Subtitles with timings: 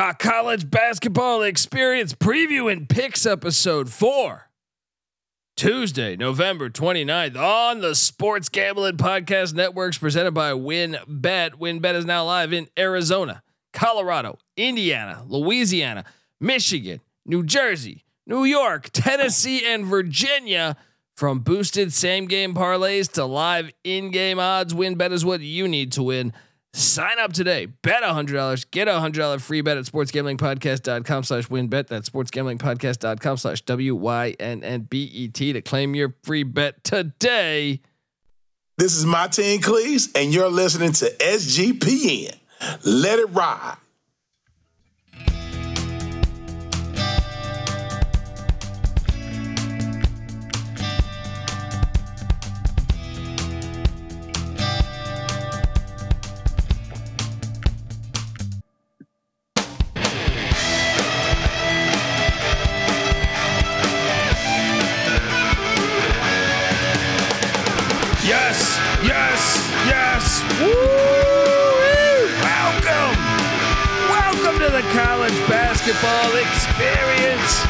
[0.00, 4.48] College basketball experience preview and picks episode four.
[5.56, 11.50] Tuesday, November 29th on the Sports Gambling Podcast Networks presented by WynnBET.
[11.50, 13.42] WynnBET is now live in Arizona,
[13.74, 16.06] Colorado, Indiana, Louisiana,
[16.40, 20.78] Michigan, New Jersey, New York, Tennessee, and Virginia.
[21.14, 25.92] From boosted same game parlays to live in game odds, WynnBET is what you need
[25.92, 26.32] to win.
[26.72, 27.66] Sign up today.
[27.66, 28.70] Bet $100.
[28.70, 31.88] Get a $100 free bet at sportsgamblingpodcast.com slash wynnbet.
[31.88, 37.80] That's sportsgamblingpodcast.com slash W-Y-N-N-B-E-T to claim your free bet today.
[38.78, 42.34] This is Martin Cleese, and you're listening to SGPN.
[42.84, 43.76] Let it ride.
[75.90, 77.60] Basketball experience.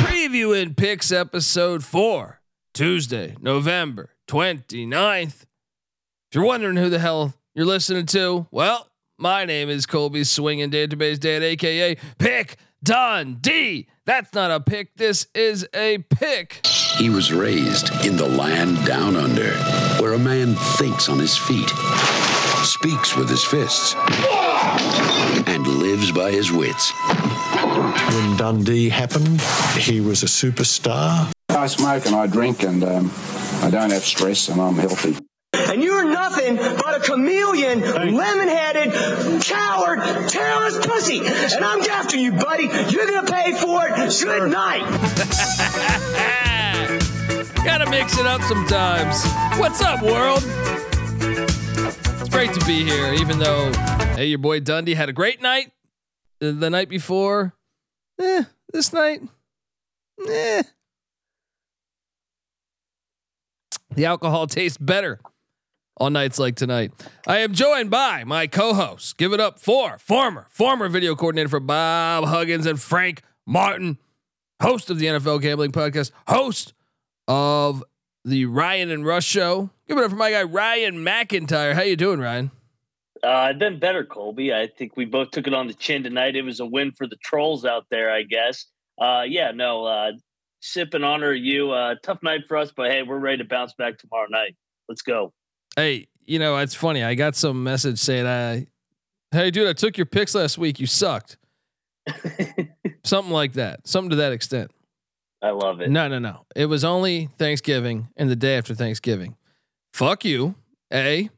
[0.00, 2.40] Preview and picks episode four,
[2.72, 5.42] Tuesday, November 29th.
[5.42, 5.46] If
[6.34, 11.20] you're wondering who the hell you're listening to, well, my name is Colby Swinging Database
[11.20, 13.88] Dad, aka Pick Dundee.
[14.06, 14.96] That's not a pick.
[14.96, 16.66] This is a pick.
[16.96, 19.52] He was raised in the land down under,
[20.00, 21.68] where a man thinks on his feet,
[22.64, 23.94] speaks with his fists,
[26.08, 26.92] and lives by his wits.
[28.14, 29.40] When Dundee happened,
[29.78, 31.30] he was a superstar.
[31.48, 33.10] I smoke and I drink and um,
[33.62, 35.16] I don't have stress and I'm healthy.
[35.54, 41.18] And you're nothing but a chameleon, lemon-headed, coward, terrorist pussy.
[41.18, 42.64] And I'm after you, buddy.
[42.64, 44.22] You're gonna pay for it.
[44.22, 44.84] Good night.
[47.64, 49.24] Gotta mix it up sometimes.
[49.58, 50.42] What's up, world?
[52.20, 53.72] It's great to be here, even though,
[54.14, 55.72] hey, your boy Dundee had a great night
[56.40, 57.54] the, night before.
[58.20, 59.22] Eh, this night,
[60.28, 60.62] eh.
[63.94, 65.20] The alcohol tastes better
[65.98, 66.92] on nights like tonight.
[67.26, 69.12] I am joined by my co-hosts.
[69.12, 73.98] Give it up for former, former video coordinator for Bob Huggins and Frank Martin,
[74.62, 76.74] host of the NFL Gambling Podcast, host
[77.26, 77.82] of
[78.24, 79.70] the Ryan and Rush Show.
[79.88, 81.74] Give it up for my guy Ryan McIntyre.
[81.74, 82.50] How you doing, Ryan?
[83.24, 84.52] Uh, I've been better, Colby.
[84.52, 86.36] I think we both took it on the chin tonight.
[86.36, 88.66] It was a win for the trolls out there, I guess.
[89.00, 90.12] Uh, yeah, no, uh,
[90.60, 91.72] sip in honor of you.
[91.72, 94.56] Uh, tough night for us, but hey, we're ready to bounce back tomorrow night.
[94.88, 95.32] Let's go.
[95.76, 97.02] Hey, you know it's funny.
[97.02, 98.66] I got some message saying, "I,
[99.30, 100.80] hey, dude, I took your picks last week.
[100.80, 101.36] You sucked."
[103.04, 103.86] Something like that.
[103.86, 104.70] Something to that extent.
[105.42, 105.90] I love it.
[105.90, 106.46] No, no, no.
[106.56, 109.36] It was only Thanksgiving and the day after Thanksgiving.
[109.92, 110.56] Fuck you,
[110.92, 111.30] a.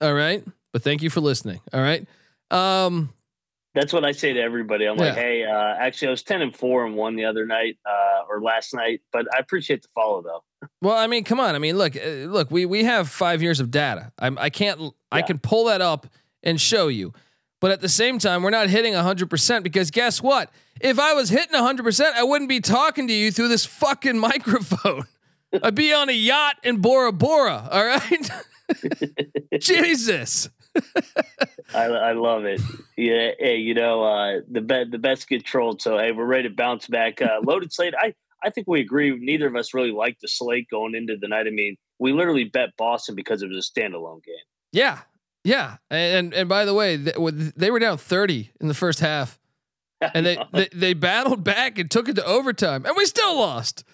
[0.00, 1.60] All right, but thank you for listening.
[1.72, 2.06] All right.
[2.50, 3.12] Um,
[3.74, 4.86] That's what I say to everybody.
[4.86, 7.78] I'm like, hey, uh, actually, I was ten and four and one the other night
[7.86, 10.68] uh, or last night, but I appreciate the follow though.
[10.82, 11.54] Well, I mean, come on.
[11.54, 12.50] I mean, look, uh, look.
[12.50, 14.12] We we have five years of data.
[14.18, 14.92] I'm, I can't.
[15.12, 16.06] I can pull that up
[16.42, 17.12] and show you.
[17.60, 20.50] But at the same time, we're not hitting hundred percent because guess what?
[20.80, 24.18] If I was hitting hundred percent, I wouldn't be talking to you through this fucking
[24.30, 25.04] microphone.
[25.62, 27.68] I'd be on a yacht in Bora Bora.
[27.70, 28.30] All right.
[29.60, 30.48] Jesus.
[31.74, 32.60] I, I love it.
[32.96, 35.82] Yeah, hey, you know, uh, the bet the best get trolled.
[35.82, 37.20] So hey, we're ready to bounce back.
[37.20, 37.94] Uh, loaded slate.
[37.98, 39.16] I I think we agree.
[39.18, 41.46] Neither of us really liked the slate going into the night.
[41.46, 44.34] I mean, we literally bet Boston because it was a standalone game.
[44.72, 44.98] Yeah.
[45.44, 45.76] Yeah.
[45.90, 47.12] And and by the way, they,
[47.56, 49.38] they were down thirty in the first half,
[50.14, 53.84] and they, they they battled back and took it to overtime, and we still lost.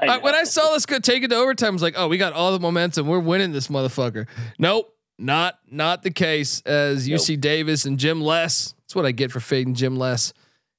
[0.00, 0.34] I Uh, when.
[0.34, 2.52] I saw this go take it to overtime, I was like, "Oh, we got all
[2.52, 3.06] the momentum.
[3.06, 4.26] We're winning this motherfucker."
[4.58, 6.60] Nope, not not the case.
[6.62, 7.20] As Nope.
[7.20, 8.72] UC Davis and Jim Les.
[8.72, 10.32] That's what I get for fading Jim Les.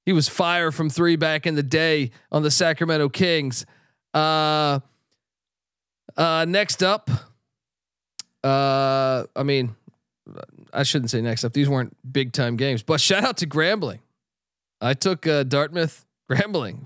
[0.05, 3.65] He was fire from three back in the day on the Sacramento Kings.
[4.13, 4.79] Uh,
[6.15, 7.09] uh, next up,
[8.43, 9.75] uh, I mean,
[10.71, 11.53] I shouldn't say next up.
[11.53, 13.99] These weren't big time games, but shout out to Grambling.
[14.79, 16.85] I took uh, Dartmouth Grambling.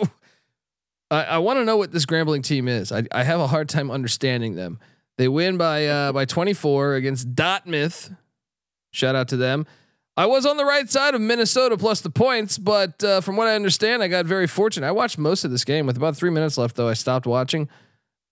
[1.10, 2.90] I, I want to know what this Grambling team is.
[2.92, 4.78] I, I have a hard time understanding them.
[5.18, 8.10] They win by uh, by 24 against Dartmouth.
[8.90, 9.66] Shout out to them.
[10.18, 13.48] I was on the right side of Minnesota plus the points, but uh, from what
[13.48, 14.86] I understand, I got very fortunate.
[14.86, 17.68] I watched most of this game with about three minutes left, though I stopped watching.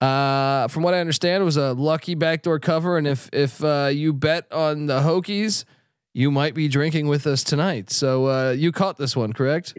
[0.01, 3.89] Uh, from what I understand, it was a lucky backdoor cover, and if if uh,
[3.91, 5.65] you bet on the Hokies,
[6.13, 7.91] you might be drinking with us tonight.
[7.91, 9.73] So uh, you caught this one, correct?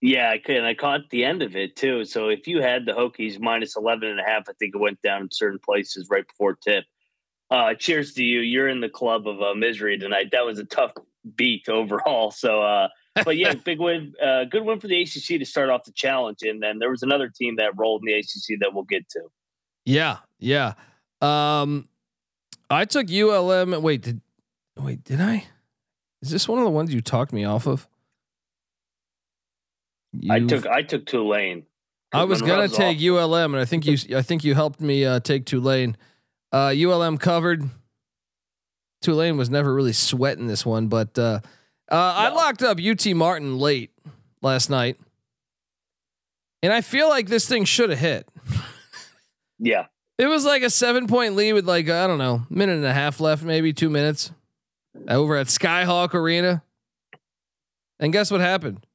[0.00, 2.04] Yeah, I could, and I caught the end of it too.
[2.04, 5.02] So if you had the Hokies minus 11 and a half, I think it went
[5.02, 6.84] down in certain places right before tip.
[7.50, 8.40] Uh, cheers to you.
[8.40, 10.30] You're in the club of uh, misery tonight.
[10.32, 10.92] That was a tough
[11.36, 12.30] beat overall.
[12.30, 12.88] So, uh,
[13.24, 16.38] but yeah, big win, uh, good win for the ACC to start off the challenge.
[16.42, 19.22] And then there was another team that rolled in the ACC that we'll get to.
[19.84, 20.74] Yeah, yeah.
[21.20, 21.88] Um,
[22.70, 23.82] I took ULM.
[23.82, 24.20] Wait, did
[24.78, 25.04] wait?
[25.04, 25.44] Did I?
[26.22, 27.88] Is this one of the ones you talked me off of?
[30.30, 31.66] I You've- took I took Tulane.
[32.12, 33.02] I was gonna take off.
[33.02, 35.96] ULM, and I think you I think you helped me uh, take Tulane.
[36.52, 37.62] Uh, ULM covered.
[39.02, 41.40] Tulane was never really sweating this one, but uh,
[41.90, 43.92] uh, I locked up UT Martin late
[44.42, 44.98] last night,
[46.62, 48.28] and I feel like this thing should have hit.
[49.62, 52.84] Yeah, It was like a seven point lead with like I don't know, minute and
[52.86, 54.32] a half left, maybe two minutes,
[55.06, 56.62] over at Skyhawk Arena.
[57.98, 58.86] And guess what happened?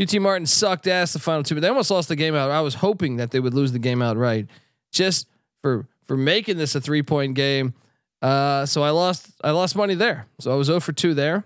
[0.00, 2.50] UT Martin sucked ass the final two, but they almost lost the game out.
[2.50, 4.46] I was hoping that they would lose the game outright,
[4.92, 5.28] just
[5.62, 7.74] for for making this a three point game.
[8.22, 10.26] Uh, so I lost I lost money there.
[10.40, 11.44] So I was 0 for two there.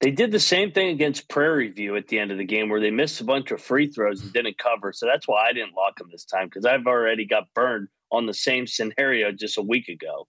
[0.00, 2.80] they did the same thing against Prairie View at the end of the game where
[2.80, 4.92] they missed a bunch of free throws and didn't cover.
[4.92, 8.26] So that's why I didn't lock them this time because I've already got burned on
[8.26, 10.26] the same scenario just a week ago.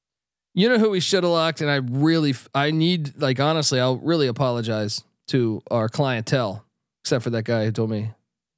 [0.55, 3.97] You know who we should have locked, and I really, I need, like, honestly, I'll
[3.97, 6.65] really apologize to our clientele,
[7.03, 8.11] except for that guy who told me,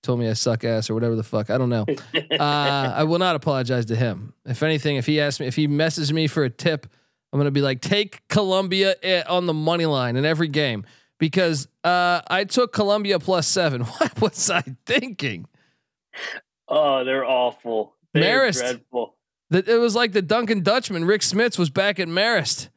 [0.04, 1.50] told me I suck ass or whatever the fuck.
[1.50, 1.86] I don't know.
[2.32, 4.34] Uh, I will not apologize to him.
[4.46, 6.88] If anything, if he asks me, if he messes me for a tip,
[7.32, 10.86] I'm gonna be like, take Columbia eh, on the money line in every game
[11.20, 13.82] because uh, I took Columbia plus seven.
[14.00, 15.48] What was I thinking?
[16.68, 17.94] Oh, they're awful.
[18.14, 18.60] They're Marist.
[18.60, 19.16] dreadful.
[19.52, 21.06] That it was like the Dunking Dutchman.
[21.06, 22.70] Rick Smits was back at Marist.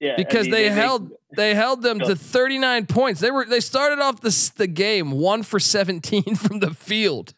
[0.00, 3.20] Yeah, I because mean, they, make- held they held them to 39 points.
[3.20, 7.34] They were they started off the the game 1 for 17 from the field.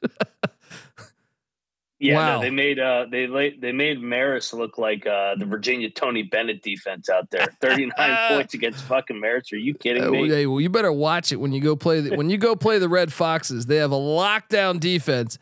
[2.03, 2.37] Yeah, Wow.
[2.37, 6.23] no, they made uh they late they made Maris look like uh the Virginia Tony
[6.23, 7.47] Bennett defense out there.
[7.61, 9.53] Thirty nine points against fucking Maris.
[9.53, 10.29] Are you kidding Uh, me?
[10.31, 12.79] hey, well, you better watch it when you go play the, when you go play
[12.79, 13.67] the Red Foxes.
[13.67, 15.37] They have a lockdown defense.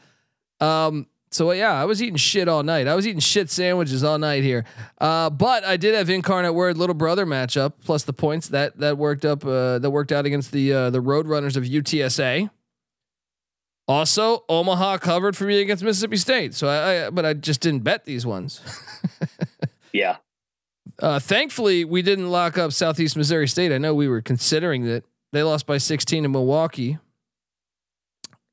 [0.61, 2.87] Um so yeah, I was eating shit all night.
[2.87, 4.65] I was eating shit sandwiches all night here.
[5.01, 8.99] Uh, but I did have incarnate word little brother matchup plus the points that that
[8.99, 12.51] worked up uh, that worked out against the uh, the Roadrunners of UTSA.
[13.87, 16.55] Also, Omaha covered for me against Mississippi State.
[16.55, 18.61] So I, I but I just didn't bet these ones.
[19.93, 20.17] Yeah.
[21.01, 23.73] Uh, thankfully, we didn't lock up Southeast Missouri State.
[23.73, 26.99] I know we were considering that they lost by 16 to Milwaukee.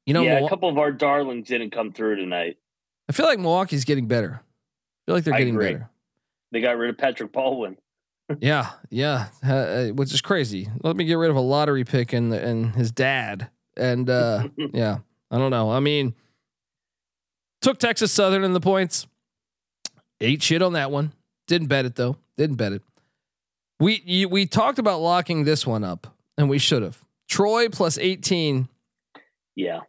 [0.06, 2.57] You know, yeah, a couple of our darlings didn't come through tonight.
[3.07, 4.41] I feel like Milwaukee's getting better.
[4.41, 5.89] I feel like they're getting better.
[6.51, 7.77] They got rid of Patrick Baldwin.
[8.39, 10.67] Yeah, yeah, uh, uh, which is crazy.
[10.81, 14.97] Let me get rid of a lottery pick and and his dad, and uh, yeah,
[15.29, 15.69] I don't know.
[15.69, 16.15] I mean,
[17.61, 19.05] took Texas Southern in the points.
[20.19, 21.11] Ate shit on that one.
[21.45, 22.17] Didn't bet it though.
[22.35, 22.81] Didn't bet it.
[23.79, 27.03] We you, we talked about locking this one up, and we should have.
[27.29, 28.69] Troy plus eighteen.
[29.53, 29.81] Yeah.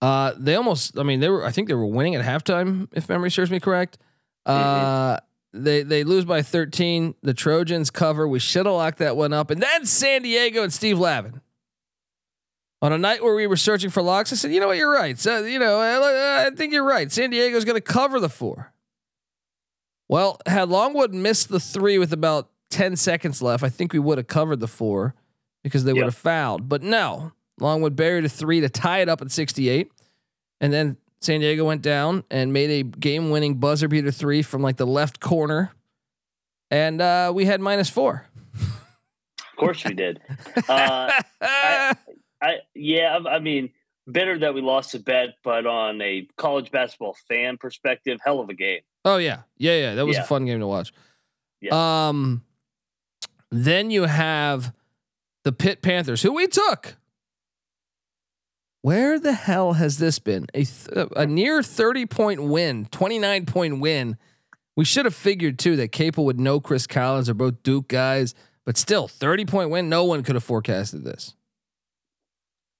[0.00, 0.98] Uh, they almost.
[0.98, 1.44] I mean, they were.
[1.44, 3.98] I think they were winning at halftime, if memory serves me correct.
[4.44, 5.18] Uh,
[5.52, 7.14] they they lose by thirteen.
[7.22, 8.28] The Trojans cover.
[8.28, 9.50] We should have locked that one up.
[9.50, 11.40] And then San Diego and Steve Lavin.
[12.82, 14.92] On a night where we were searching for locks, I said, you know what, you're
[14.92, 15.18] right.
[15.18, 17.10] So you know, I, I think you're right.
[17.10, 18.72] San Diego's going to cover the four.
[20.08, 24.18] Well, had Longwood missed the three with about ten seconds left, I think we would
[24.18, 25.14] have covered the four
[25.64, 26.68] because they would have fouled.
[26.68, 29.90] But no, Longwood buried a three to tie it up at 68.
[30.60, 34.62] And then San Diego went down and made a game winning buzzer beater three from
[34.62, 35.72] like the left corner.
[36.70, 38.26] And uh, we had minus four.
[38.54, 40.20] Of course we did.
[40.68, 41.10] Uh,
[41.40, 41.94] I,
[42.42, 43.70] I yeah, I I mean,
[44.10, 48.48] bitter that we lost the bet, but on a college basketball fan perspective, hell of
[48.50, 48.80] a game.
[49.04, 49.42] oh, yeah.
[49.56, 49.78] Yeah.
[49.78, 49.94] Yeah.
[49.94, 50.22] That was Yeah.
[50.22, 50.92] a fun game to watch.
[51.70, 52.42] Um,
[53.50, 54.72] then you have
[55.44, 56.96] the Pitt Panthers, who we took.
[58.82, 60.46] Where the hell has this been?
[60.54, 64.16] A, th- a near 30 point win, 29 point win.
[64.76, 68.34] We should have figured too that Capel would know Chris Collins are both Duke guys,
[68.64, 69.88] but still 30 point win.
[69.88, 71.34] No one could have forecasted this.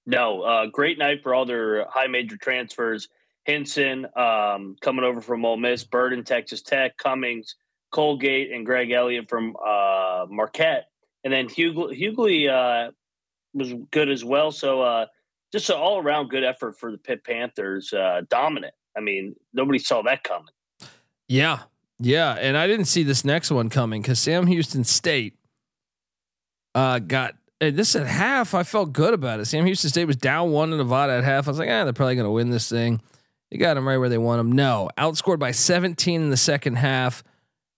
[0.06, 3.08] No, uh, great night for all their high major transfers.
[3.44, 7.56] Hinson um, coming over from Ole Miss, Burton, Texas Tech, Cummings,
[7.92, 10.88] Colgate, and Greg Elliott from uh, Marquette.
[11.24, 12.90] And then Hughley uh,
[13.54, 14.50] was good as well.
[14.50, 15.06] So uh,
[15.56, 17.92] just an all around good effort for the Pitt Panthers.
[17.92, 18.74] Uh, dominant.
[18.96, 20.52] I mean, nobody saw that coming.
[21.28, 21.60] Yeah.
[21.98, 22.32] Yeah.
[22.32, 25.34] And I didn't see this next one coming because Sam Houston State
[26.74, 28.54] uh, got this at half.
[28.54, 29.46] I felt good about it.
[29.46, 31.48] Sam Houston State was down one to Nevada at half.
[31.48, 33.00] I was like, ah, they're probably going to win this thing.
[33.50, 34.52] They got them right where they want them.
[34.52, 37.24] No, outscored by 17 in the second half.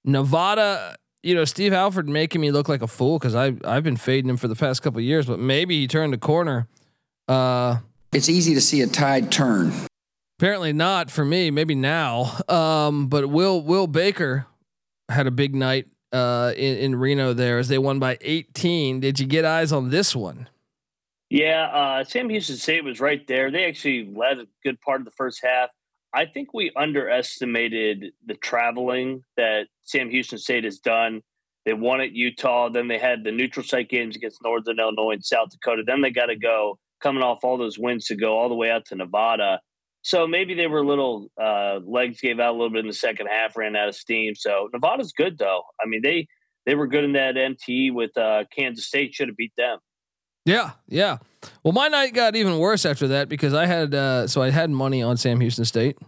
[0.04, 3.97] Nevada, you know, Steve Alford making me look like a fool because I I've been
[3.97, 6.66] fading him for the past couple years, but maybe he turned a corner.
[7.28, 7.78] Uh,
[8.12, 9.73] it's easy to see a tide turn.
[10.38, 11.50] Apparently not for me.
[11.50, 12.38] Maybe now.
[12.49, 14.47] Um, but Will Will Baker
[15.08, 19.00] had a big night uh, in, in Reno there as they won by 18.
[19.00, 20.49] Did you get eyes on this one?
[21.30, 23.50] Yeah, uh, Sam Houston State was right there.
[23.50, 25.68] They actually led a good part of the first half.
[26.14, 31.20] I think we underestimated the traveling that Sam Houston State has done.
[31.66, 35.25] They won at Utah, then they had the neutral site games against Northern Illinois and
[35.25, 35.82] South Dakota.
[35.87, 38.70] Then they got to go coming off all those wins to go all the way
[38.70, 39.60] out to Nevada.
[40.02, 42.92] So maybe they were a little uh, legs gave out a little bit in the
[42.92, 44.34] second half, ran out of steam.
[44.34, 45.62] So Nevada's good though.
[45.82, 46.26] I mean they
[46.66, 49.14] they were good in that MT with uh, Kansas State.
[49.14, 49.78] Should have beat them.
[50.44, 51.18] Yeah, yeah.
[51.62, 54.70] Well, my night got even worse after that because I had uh, so I had
[54.70, 55.98] money on Sam Houston State.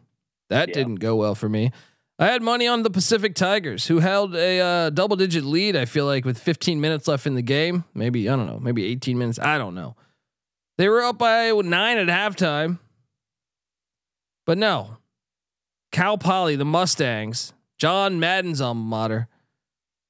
[0.48, 0.74] That yeah.
[0.74, 1.72] didn't go well for me.
[2.18, 5.74] I had money on the Pacific Tigers, who held a uh, double-digit lead.
[5.74, 8.84] I feel like with 15 minutes left in the game, maybe I don't know, maybe
[8.84, 9.38] 18 minutes.
[9.38, 9.96] I don't know.
[10.80, 12.78] They were up by nine at halftime,
[14.46, 14.96] but no.
[15.92, 19.28] Cal Poly, the Mustangs, John Madden's alma mater,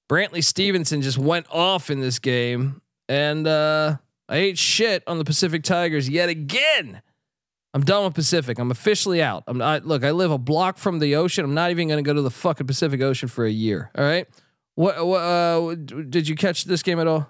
[0.09, 3.97] Brantley Stevenson just went off in this game, and uh,
[4.29, 7.03] I ate shit on the Pacific Tigers yet again.
[7.75, 8.57] I'm done with Pacific.
[8.61, 9.43] I'm officially out.
[9.49, 9.85] I'm not.
[9.85, 11.45] Look, I live a block from the ocean.
[11.45, 13.91] I'm not even going to go to the fucking Pacific Ocean for a year.
[13.99, 14.29] All right.
[14.77, 15.05] What?
[15.05, 15.21] What?
[15.21, 17.29] Uh, did you catch this game at all?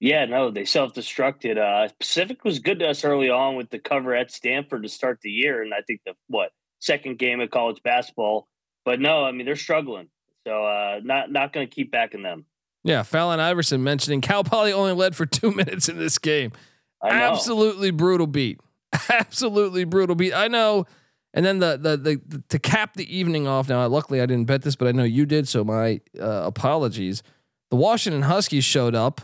[0.00, 1.58] Yeah, no, they self-destructed.
[1.58, 5.20] Uh, Pacific was good to us early on with the cover at Stanford to start
[5.22, 8.46] the year, and I think the what second game of college basketball.
[8.84, 10.08] But no, I mean they're struggling,
[10.46, 12.44] so uh, not not going to keep backing them.
[12.84, 16.52] Yeah, Fallon Iverson mentioning Cal Poly only led for two minutes in this game.
[17.02, 18.60] Absolutely brutal beat.
[19.10, 20.32] Absolutely brutal beat.
[20.32, 20.86] I know.
[21.34, 23.68] And then the, the, the the to cap the evening off.
[23.68, 27.22] Now, luckily I didn't bet this, but I know you did, so my uh, apologies.
[27.70, 29.20] The Washington Huskies showed up.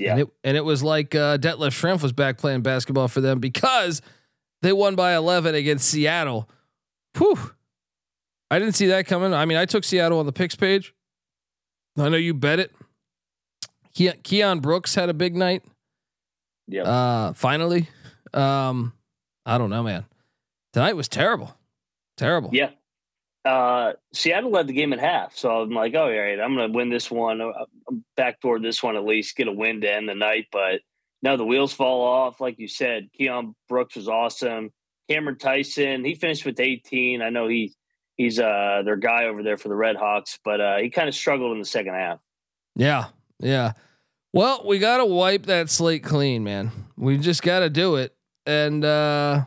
[0.00, 3.20] Yeah, and it, and it was like uh, Detlef Schrempf was back playing basketball for
[3.20, 4.02] them because
[4.62, 6.48] they won by 11 against Seattle.
[7.16, 7.38] Whew.
[8.50, 9.32] I didn't see that coming.
[9.34, 10.94] I mean, I took Seattle on the picks page.
[11.98, 12.72] I know you bet it.
[13.94, 15.64] Ke- Keion Brooks had a big night.
[16.68, 16.82] Yeah.
[16.82, 17.88] Uh, finally.
[18.34, 18.92] Um,
[19.46, 20.04] I don't know, man.
[20.74, 21.56] Tonight was terrible.
[22.16, 22.50] Terrible.
[22.52, 22.70] Yeah.
[23.46, 26.72] Uh, Seattle led the game at half, so I'm like, oh, all right, I'm going
[26.72, 27.40] to win this one.
[27.40, 27.52] Uh,
[27.88, 30.46] I'm back toward this one at least, get a win to end the night.
[30.50, 30.80] But
[31.22, 33.08] no, the wheels fall off, like you said.
[33.18, 34.70] Keion Brooks was awesome.
[35.08, 37.22] Cameron Tyson, he finished with 18.
[37.22, 37.72] I know he
[38.16, 41.14] he's uh their guy over there for the Red Hawks, but uh, he kind of
[41.14, 42.18] struggled in the second half.
[42.74, 43.06] Yeah,
[43.38, 43.72] yeah.
[44.32, 46.70] Well, we got to wipe that slate clean, man.
[46.96, 48.14] We just got to do it.
[48.44, 49.44] And uh,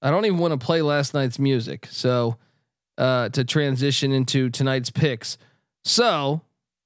[0.00, 2.38] I don't even want to play last night's music, so
[3.02, 5.36] uh, to transition into tonight's picks.
[5.84, 6.40] So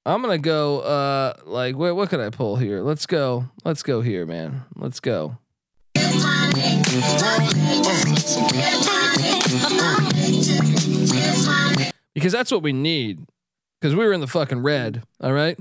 [0.05, 0.79] I'm gonna go.
[0.79, 2.81] Uh, like, what, what could I pull here?
[2.81, 3.45] Let's go.
[3.63, 4.63] Let's go here, man.
[4.75, 5.37] Let's go
[12.13, 13.25] because that's what we need.
[13.79, 15.03] Because we were in the fucking red.
[15.21, 15.57] All right.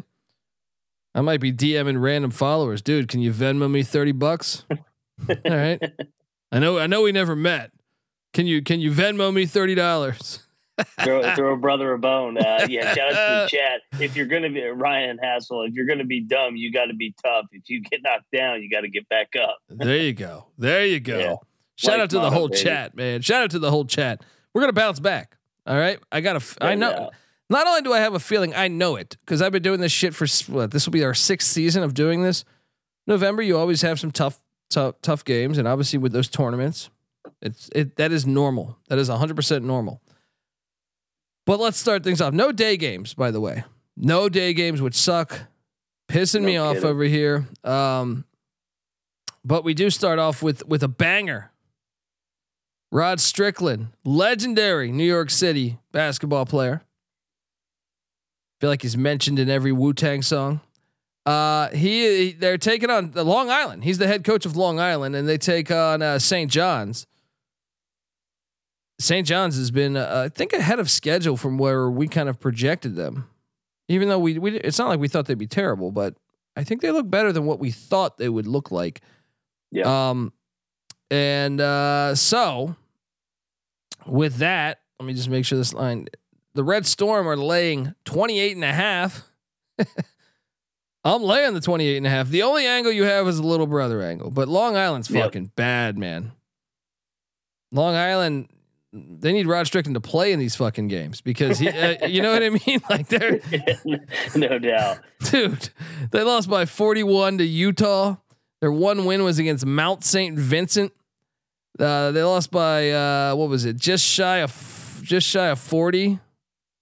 [1.14, 3.08] I might be DMing random followers, dude.
[3.08, 4.64] Can you Venmo me thirty bucks?
[5.28, 5.82] all right.
[6.52, 6.78] I know.
[6.78, 7.72] I know we never met.
[8.32, 10.45] Can you can you Venmo me thirty dollars?
[11.02, 12.38] Throw, throw a brother a bone.
[12.38, 14.00] Uh, yeah, shout out to the chat.
[14.00, 17.14] If you're gonna be Ryan Hassel, if you're gonna be dumb, you got to be
[17.22, 17.46] tough.
[17.52, 19.58] If you get knocked down, you got to get back up.
[19.68, 20.46] there you go.
[20.58, 21.18] There you go.
[21.18, 21.34] Yeah.
[21.76, 22.62] Shout Life out to the whole baby.
[22.62, 23.20] chat, man.
[23.22, 24.22] Shout out to the whole chat.
[24.54, 25.36] We're gonna bounce back.
[25.66, 25.98] All right.
[26.10, 26.64] I got a.
[26.64, 26.90] I know.
[26.90, 27.08] Yeah.
[27.48, 29.92] Not only do I have a feeling, I know it because I've been doing this
[29.92, 32.44] shit for what, this will be our sixth season of doing this.
[33.06, 36.90] November, you always have some tough, tough, tough games, and obviously with those tournaments,
[37.40, 38.78] it's it that is normal.
[38.88, 40.00] That is hundred percent normal.
[41.46, 42.34] But let's start things off.
[42.34, 43.64] No day games, by the way.
[43.96, 45.40] No day games, which suck,
[46.08, 46.78] pissing no me kidding.
[46.78, 47.46] off over here.
[47.64, 48.24] Um,
[49.44, 51.52] but we do start off with with a banger.
[52.92, 56.82] Rod Strickland, legendary New York City basketball player.
[58.60, 60.60] Feel like he's mentioned in every Wu Tang song.
[61.24, 63.84] Uh, he they're taking on the Long Island.
[63.84, 66.50] He's the head coach of Long Island, and they take on uh, St.
[66.50, 67.06] John's.
[68.98, 69.26] St.
[69.26, 72.96] John's has been, uh, I think, ahead of schedule from where we kind of projected
[72.96, 73.28] them.
[73.88, 76.14] Even though we, we, it's not like we thought they'd be terrible, but
[76.56, 79.00] I think they look better than what we thought they would look like.
[79.70, 80.10] Yeah.
[80.10, 80.32] Um,
[81.10, 82.74] and uh, so
[84.06, 86.08] with that, let me just make sure this line.
[86.54, 89.28] The Red Storm are laying 28 and a half
[91.04, 92.28] I'm laying the 28 and a half.
[92.30, 95.22] The only angle you have is a little brother angle, but Long Island's Yep.
[95.22, 96.32] fucking bad, man.
[97.70, 98.48] Long Island,
[98.96, 102.32] they need Rod Strickland to play in these fucking games because he, uh, you know
[102.32, 102.80] what I mean?
[102.90, 103.40] Like they're,
[104.36, 104.98] no doubt.
[105.30, 105.70] dude,
[106.12, 108.16] they lost by 41 to Utah.
[108.60, 110.38] Their one win was against Mount St.
[110.38, 110.92] Vincent.
[111.78, 113.76] Uh, they lost by uh, what was it?
[113.76, 116.18] Just shy of just shy of 40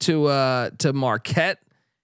[0.01, 1.59] to uh, to Marquette.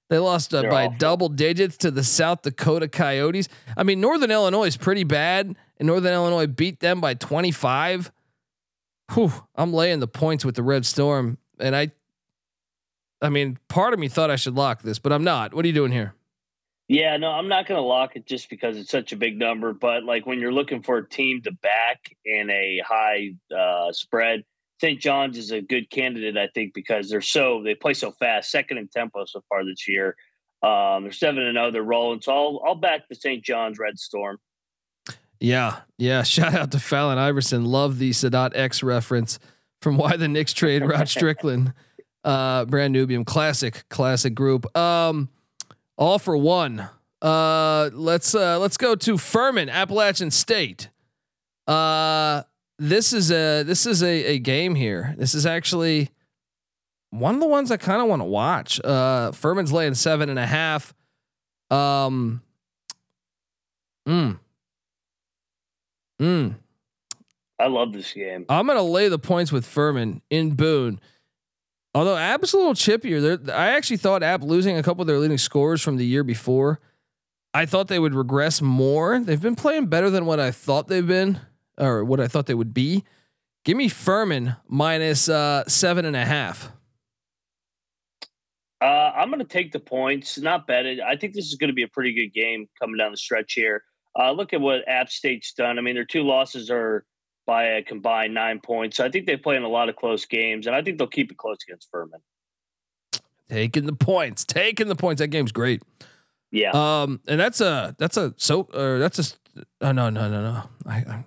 [0.08, 0.98] They lost uh, by awful.
[0.98, 3.48] double digits to the South Dakota Coyotes.
[3.76, 8.10] I mean, Northern Illinois is pretty bad, and Northern Illinois beat them by 25.
[9.14, 11.90] Whew, I'm laying the points with the Red Storm, and I,
[13.20, 15.52] I mean, part of me thought I should lock this, but I'm not.
[15.52, 16.14] What are you doing here?
[16.88, 19.72] Yeah, no, I'm not going to lock it just because it's such a big number.
[19.72, 24.42] But like when you're looking for a team to back in a high uh, spread,
[24.80, 25.00] St.
[25.00, 28.78] John's is a good candidate, I think, because they're so they play so fast, second
[28.78, 30.16] in tempo so far this year.
[30.64, 32.22] Um, they're seven and zero, they're rolling.
[32.22, 33.44] So I'll I'll back the St.
[33.44, 34.38] John's Red Storm.
[35.40, 36.22] Yeah, yeah.
[36.24, 37.64] Shout out to Fallon Iverson.
[37.64, 39.38] Love the Sadat X reference
[39.82, 41.72] from Why the Knicks Trade Rod Strickland.
[42.22, 44.76] Uh, Brand Nubian, classic, classic group.
[44.76, 45.30] Um,
[45.96, 46.88] all for one.
[47.22, 50.88] Uh, let's uh, let's go to Furman, Appalachian State.
[51.66, 52.42] Uh,
[52.78, 55.14] this is a this is a, a game here.
[55.18, 56.10] This is actually
[57.10, 58.80] one of the ones I kind of want to watch.
[58.82, 60.94] Uh, Furman's laying seven and a half.
[61.70, 62.42] Um,
[64.08, 64.38] mm,
[66.20, 66.54] mm.
[67.58, 68.46] I love this game.
[68.48, 71.00] I'm gonna lay the points with Furman in Boone.
[71.94, 75.18] Although App's a little chippier, They're, I actually thought App losing a couple of their
[75.18, 76.80] leading scorers from the year before.
[77.52, 79.18] I thought they would regress more.
[79.18, 81.40] They've been playing better than what I thought they've been,
[81.76, 83.04] or what I thought they would be.
[83.64, 86.72] Give me Furman minus uh, seven and a half.
[88.80, 91.00] Uh, I'm going to take the points, not bet it.
[91.00, 93.52] I think this is going to be a pretty good game coming down the stretch
[93.52, 93.82] here.
[94.18, 95.78] Uh, look at what App State's done.
[95.78, 97.04] I mean, their two losses are
[97.46, 98.96] by a combined nine points.
[98.96, 101.06] So I think they play in a lot of close games, and I think they'll
[101.06, 102.20] keep it close against Furman.
[103.48, 105.20] Taking the points, taking the points.
[105.20, 105.82] That game's great.
[106.52, 106.70] Yeah.
[106.72, 110.62] Um, and that's a that's a so or that's a oh no no no no.
[110.86, 111.24] I, I'm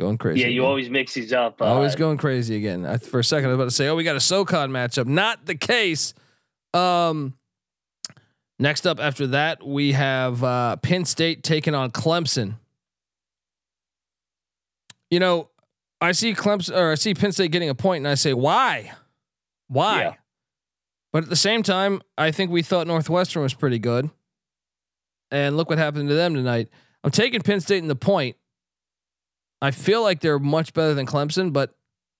[0.00, 0.40] going crazy.
[0.40, 0.68] yeah, you again.
[0.68, 1.60] always mix these up.
[1.60, 2.86] Uh, Always going crazy again.
[2.86, 5.06] I, for a second, I was about to say, "Oh, we got a SoCon matchup."
[5.06, 6.14] Not the case.
[6.74, 7.34] Um,
[8.58, 12.54] next up after that, we have uh, Penn State taking on Clemson.
[15.10, 15.50] You know,
[16.00, 18.92] I see Clemson or I see Penn State getting a point, and I say, "Why?
[19.68, 20.14] Why?" Yeah.
[21.12, 24.10] But at the same time, I think we thought Northwestern was pretty good,
[25.30, 26.68] and look what happened to them tonight.
[27.04, 28.36] I'm taking Penn State in the point.
[29.62, 31.74] I feel like they're much better than Clemson, but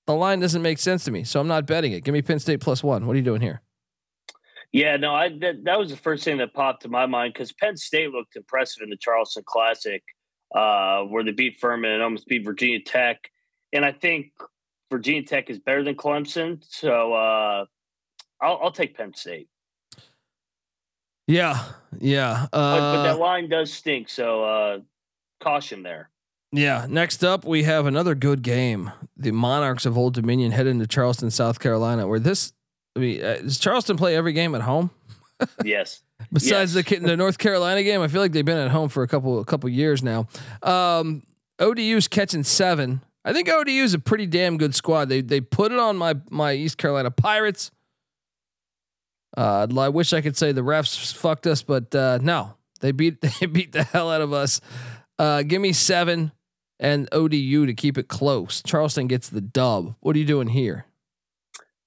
[0.07, 2.05] the line doesn't make sense to me, so I'm not betting it.
[2.05, 3.07] Give me Penn State plus one.
[3.07, 3.61] What are you doing here?
[4.77, 7.51] Yeah, no, I that, that was the first thing that popped to my mind because
[7.51, 10.03] Penn State looked impressive in the Charleston Classic,
[10.55, 13.31] uh, where they beat Furman and almost beat Virginia Tech,
[13.73, 14.33] and I think
[14.91, 17.65] Virginia Tech is better than Clemson, so uh,
[18.43, 19.49] I'll, I'll take Penn State.
[21.27, 21.59] Yeah,
[21.99, 24.79] yeah, But, but that uh, line does stink, so uh,
[25.43, 26.11] caution there.
[26.53, 26.87] yeah.
[26.87, 28.93] Next up, we have another good game.
[29.17, 32.53] The Monarchs of Old Dominion head into Charleston, South Carolina, where this.
[32.97, 34.91] I mean, uh, does Charleston play every game at home?
[35.65, 36.03] Yes.
[36.33, 36.85] Besides Yes.
[36.89, 39.39] the the North Carolina game, I feel like they've been at home for a couple
[39.39, 40.27] a couple years now.
[40.63, 41.23] Um,
[41.61, 43.03] ODU's catching seven.
[43.25, 45.09] I think ODU is a pretty damn good squad.
[45.09, 47.71] They they put it on my my East Carolina Pirates.
[49.37, 53.21] Uh, I wish I could say the refs fucked us, but uh, no, they beat
[53.41, 54.61] they beat the hell out of us.
[55.19, 56.33] Uh, give me seven
[56.79, 58.63] and ODU to keep it close.
[58.63, 59.95] Charleston gets the dub.
[60.01, 60.87] What are you doing here?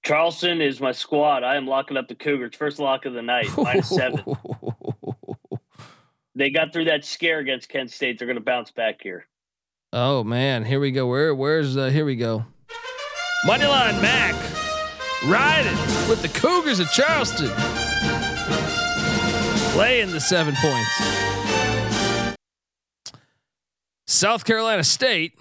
[0.04, 1.44] Charleston is my squad.
[1.44, 2.56] I am locking up the Cougars.
[2.56, 4.24] First lock of the night, minus seven.
[6.40, 8.18] They got through that scare against Kent State.
[8.18, 9.28] They're going to bounce back here.
[9.92, 11.06] Oh man, here we go.
[11.06, 12.46] Where where's uh, here we go.
[13.46, 14.36] Moneyline Mac
[15.26, 15.76] riding
[16.08, 17.50] with the Cougars of Charleston.
[19.78, 22.38] Laying the seven points.
[24.08, 25.34] South Carolina State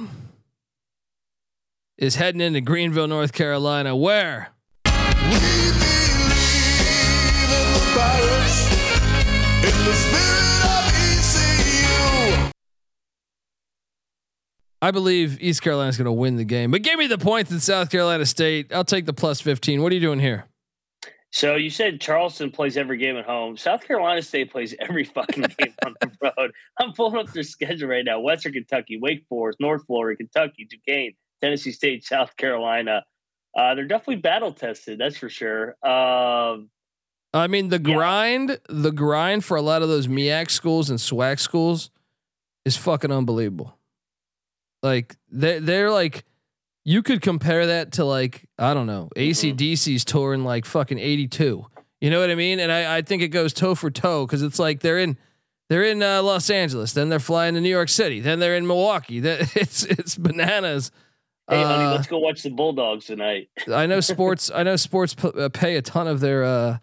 [1.98, 4.50] is heading into Greenville, North Carolina, where
[14.80, 16.70] I believe East Carolina's going to win the game.
[16.70, 18.72] But give me the points in South Carolina State.
[18.72, 19.82] I'll take the plus 15.
[19.82, 20.46] What are you doing here?
[21.30, 23.56] So you said Charleston plays every game at home.
[23.56, 26.52] South Carolina State plays every fucking game on the road.
[26.78, 31.12] I'm pulling up their schedule right now: Western Kentucky, Wake Forest, North Florida, Kentucky, Duquesne,
[31.40, 33.04] Tennessee State, South Carolina.
[33.56, 35.76] Uh, they're definitely battle tested, that's for sure.
[35.86, 36.70] Um,
[37.34, 41.38] I mean, the grind, the grind for a lot of those MEAC schools and SWAC
[41.38, 41.90] schools
[42.64, 43.76] is fucking unbelievable.
[44.82, 46.24] Like they they're like
[46.84, 51.26] you could compare that to like I don't know ACDC's tour in like fucking eighty
[51.26, 51.66] two.
[52.00, 52.60] You know what I mean?
[52.60, 55.18] And I I think it goes toe for toe because it's like they're in
[55.68, 58.66] they're in uh, Los Angeles, then they're flying to New York City, then they're in
[58.66, 59.20] Milwaukee.
[59.20, 60.90] That it's it's bananas.
[61.48, 63.48] Hey, honey, Uh, let's go watch the Bulldogs tonight.
[63.72, 64.50] I know sports.
[64.54, 66.78] I know sports p- uh, pay a ton of their, uh,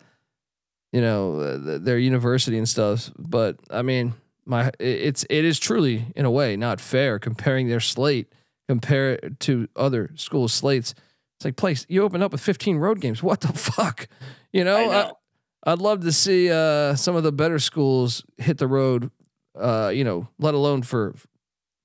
[0.91, 3.11] you know, uh, their university and stuff.
[3.17, 4.13] But I mean,
[4.45, 8.31] my it's it is truly in a way not fair comparing their slate
[8.67, 10.93] compare it to other schools' slates.
[11.37, 13.21] It's like place you open up with 15 road games.
[13.21, 14.07] What the fuck,
[14.51, 15.13] you know.
[15.65, 19.09] I, would love to see uh, some of the better schools hit the road.
[19.59, 21.15] Uh, you know, let alone for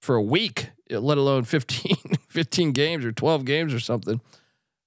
[0.02, 1.96] for a week, let alone 15,
[2.28, 4.20] 15 games or 12 games or something.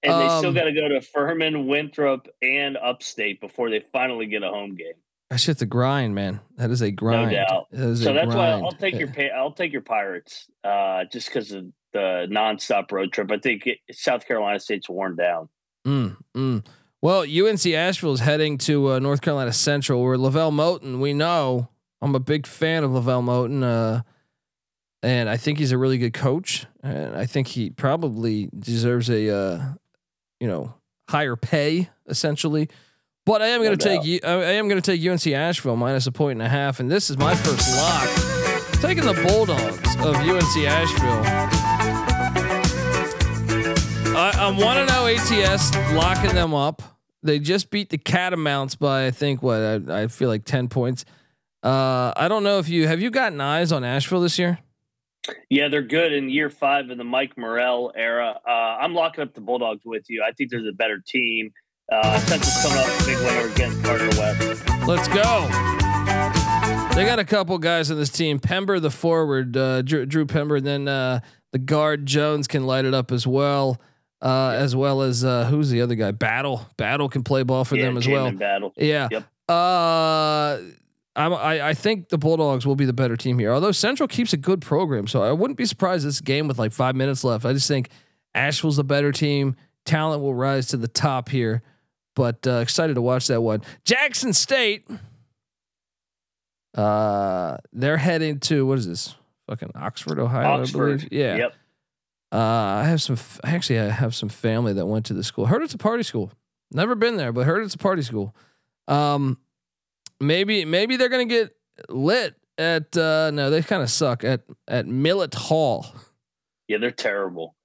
[0.04, 4.26] And they still Um, got to go to Furman, Winthrop, and Upstate before they finally
[4.26, 4.94] get a home game.
[5.30, 6.42] That shit's a grind, man.
[6.58, 7.32] That is a grind.
[7.32, 7.68] No doubt.
[7.72, 8.50] That So that's why.
[8.52, 13.32] I'll take your I'll take your Pirates uh, just because of the nonstop road trip.
[13.32, 15.50] I think it, South Carolina State's worn down.
[15.88, 16.66] Mm, mm.
[17.02, 21.00] Well, UNC Asheville is heading to uh, North Carolina Central, where LeVelle Moton.
[21.00, 21.70] We know
[22.02, 24.02] I'm a big fan of LeVelle Moton, uh,
[25.04, 29.36] and I think he's a really good coach, and I think he probably deserves a
[29.36, 29.66] uh,
[30.40, 30.74] you know
[31.10, 32.70] higher pay essentially.
[33.26, 34.20] But I am going to take you.
[34.24, 36.90] I I am going to take UNC Asheville minus a point and a half, and
[36.90, 38.10] this is my first lock.
[38.82, 41.24] Taking the Bulldogs of UNC Asheville.
[44.16, 46.82] I, I'm one to know ATS locking them up.
[47.24, 51.06] They just beat the Catamounts by I think what I, I feel like ten points.
[51.62, 54.60] Uh, I don't know if you have you gotten eyes on Asheville this year.
[55.50, 58.40] Yeah, they're good in year five of the Mike Morrell era.
[58.48, 60.24] Uh, I'm locking up the Bulldogs with you.
[60.28, 61.52] I think they're the better team.
[61.92, 64.88] Uh, Central's coming off a big winner against Gardner West.
[64.88, 65.48] Let's go.
[66.96, 68.40] They got a couple guys on this team.
[68.40, 72.86] Pember, the forward, uh, Drew, Drew Pember, and then uh, the guard Jones can light
[72.86, 73.82] it up as well.
[74.22, 76.12] Uh, as well as uh, who's the other guy?
[76.12, 76.66] Battle.
[76.78, 78.32] Battle can play ball for yeah, them as Jamin well.
[78.32, 78.74] Battle.
[78.78, 79.10] Yeah.
[79.12, 79.24] Yep.
[79.50, 80.60] Uh,
[81.16, 83.52] I'm, I I think the Bulldogs will be the better team here.
[83.54, 86.72] Although Central keeps a good program, so I wouldn't be surprised this game with like
[86.72, 87.46] five minutes left.
[87.46, 87.90] I just think
[88.34, 89.56] Asheville's the better team.
[89.86, 91.62] Talent will rise to the top here,
[92.16, 93.62] but uh, excited to watch that one.
[93.86, 94.88] Jackson State.
[96.76, 99.16] Uh, they're heading to what is this?
[99.48, 100.98] Fucking Oxford, Ohio, I Oxford.
[101.00, 101.08] believe.
[101.12, 101.36] Yeah.
[101.36, 101.54] Yep.
[102.32, 103.14] Uh, I have some.
[103.14, 105.46] f- Actually, I have some family that went to the school.
[105.46, 106.32] Heard it's a party school.
[106.72, 108.36] Never been there, but heard it's a party school.
[108.88, 109.38] Um,
[110.24, 111.56] maybe maybe they're gonna get
[111.90, 112.96] lit at.
[112.96, 115.86] Uh, no, they kind of suck at at Millett Hall.
[116.68, 117.56] Yeah, they're terrible.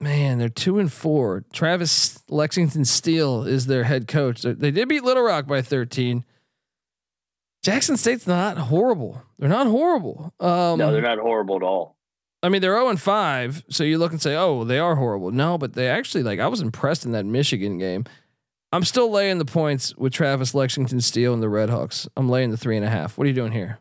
[0.00, 1.44] Man, they're two and four.
[1.52, 4.42] Travis Lexington Steele is their head coach.
[4.42, 6.24] They, did beat Little Rock by thirteen.
[7.64, 9.22] Jackson State's not horrible.
[9.38, 10.32] They're not horrible.
[10.38, 11.96] Um, no, they're not horrible at all.
[12.42, 13.64] I mean, they're 0 and 5.
[13.68, 15.32] So you look and say, oh, they are horrible.
[15.32, 18.04] No, but they actually, like, I was impressed in that Michigan game.
[18.72, 22.06] I'm still laying the points with Travis Lexington Steele and the Redhawks.
[22.16, 23.16] I'm laying the three and a half.
[23.16, 23.78] What are you doing here?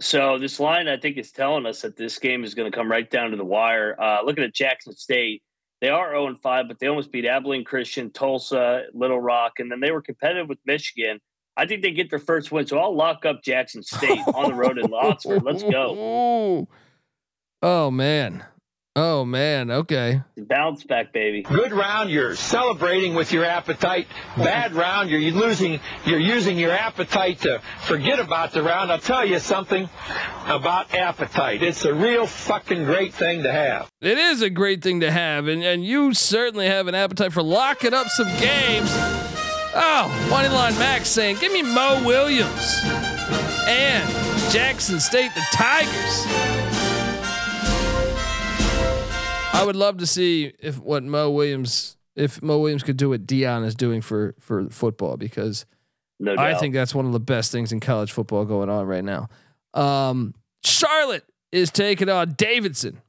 [0.00, 2.90] So this line, I think, is telling us that this game is going to come
[2.90, 3.94] right down to the wire.
[4.00, 5.42] Uh, looking at Jackson State,
[5.80, 9.70] they are 0 and 5, but they almost beat Abilene Christian, Tulsa, Little Rock, and
[9.70, 11.20] then they were competitive with Michigan.
[11.56, 14.54] I think they get their first win, so I'll lock up Jackson State on the
[14.56, 15.44] road in Oxford.
[15.44, 16.66] Let's go,
[17.62, 18.44] Oh, man.
[18.96, 19.72] Oh, man.
[19.72, 20.22] Okay.
[20.36, 21.42] bounce back, baby.
[21.42, 24.06] Good round, you're celebrating with your appetite.
[24.36, 28.92] Bad round, you're losing, you're using your appetite to forget about the round.
[28.92, 29.88] I'll tell you something
[30.46, 31.60] about appetite.
[31.64, 33.90] It's a real fucking great thing to have.
[34.00, 37.42] It is a great thing to have, and, and you certainly have an appetite for
[37.42, 38.90] locking up some games.
[39.76, 42.80] Oh, Moneyline Max saying, give me Mo Williams
[43.66, 44.08] and
[44.52, 46.73] Jackson State, the Tigers.
[49.54, 53.26] I would love to see if what Mo Williams, if Mo Williams could do what
[53.26, 55.64] Deion is doing for for football, because
[56.18, 56.34] No.
[56.36, 59.28] I think that's one of the best things in college football going on right now.
[59.74, 63.00] Um, Charlotte is taking on Davidson.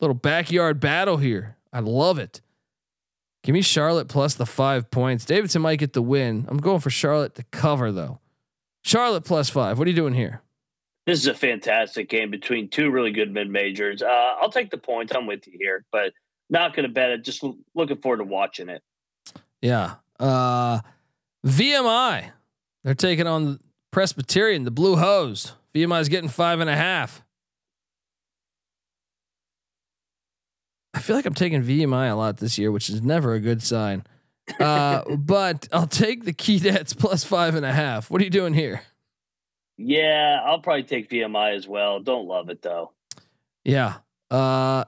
[0.00, 1.56] Little backyard battle here.
[1.72, 2.40] I love it.
[3.42, 5.24] Give me Charlotte plus the five points.
[5.24, 6.46] Davidson might get the win.
[6.48, 8.20] I'm going for Charlotte to cover though.
[8.84, 9.78] Charlotte plus five.
[9.78, 10.40] What are you doing here?
[11.08, 14.02] This is a fantastic game between two really good mid majors.
[14.02, 15.14] Uh, I'll take the points.
[15.16, 16.12] I'm with you here, but
[16.50, 17.24] not going to bet it.
[17.24, 18.82] Just l- looking forward to watching it.
[19.62, 19.94] Yeah.
[20.20, 20.80] Uh,
[21.46, 22.32] VMI.
[22.84, 23.58] They're taking on
[23.90, 25.54] Presbyterian, the Blue Hose.
[25.74, 27.22] VMI is getting five and a half.
[30.92, 33.62] I feel like I'm taking VMI a lot this year, which is never a good
[33.62, 34.04] sign.
[34.60, 38.10] Uh, but I'll take the Keydets plus five and a half.
[38.10, 38.82] What are you doing here?
[39.78, 42.00] Yeah, I'll probably take VMI as well.
[42.00, 42.92] Don't love it though.
[43.64, 43.98] Yeah.
[44.28, 44.84] Uh,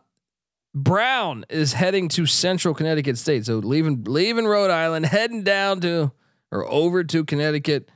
[0.74, 3.46] Brown is heading to Central Connecticut State.
[3.46, 6.12] So leaving leaving Rhode Island, heading down to
[6.50, 7.88] or over to Connecticut,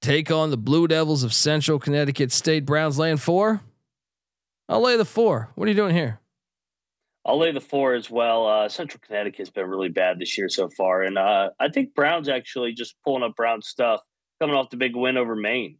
[0.00, 2.64] take on the Blue Devils of Central Connecticut State.
[2.64, 3.60] Browns laying four.
[4.68, 5.50] I'll lay the four.
[5.56, 6.20] What are you doing here?
[7.26, 8.46] I'll lay the four as well.
[8.46, 12.30] Uh, Central Connecticut's been really bad this year so far, and uh, I think Brown's
[12.30, 14.00] actually just pulling up Brown stuff,
[14.40, 15.76] coming off the big win over Maine.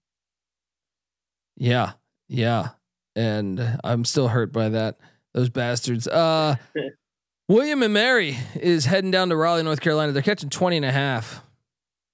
[1.60, 1.92] Yeah,
[2.26, 2.70] yeah,
[3.14, 4.96] and I'm still hurt by that.
[5.34, 6.08] Those bastards.
[6.08, 6.56] Uh,
[7.48, 10.12] William and Mary is heading down to Raleigh, North Carolina.
[10.12, 11.44] They're catching 20 and a half.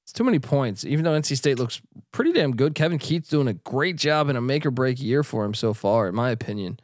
[0.04, 1.80] It's too many points, even though NC State looks
[2.11, 2.74] pretty damn good.
[2.74, 5.72] Kevin Keatts doing a great job in a make or break year for him so
[5.72, 6.80] far, in my opinion.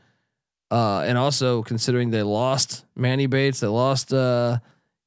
[0.71, 4.59] Uh, and also considering they lost Manny Bates, they lost, uh,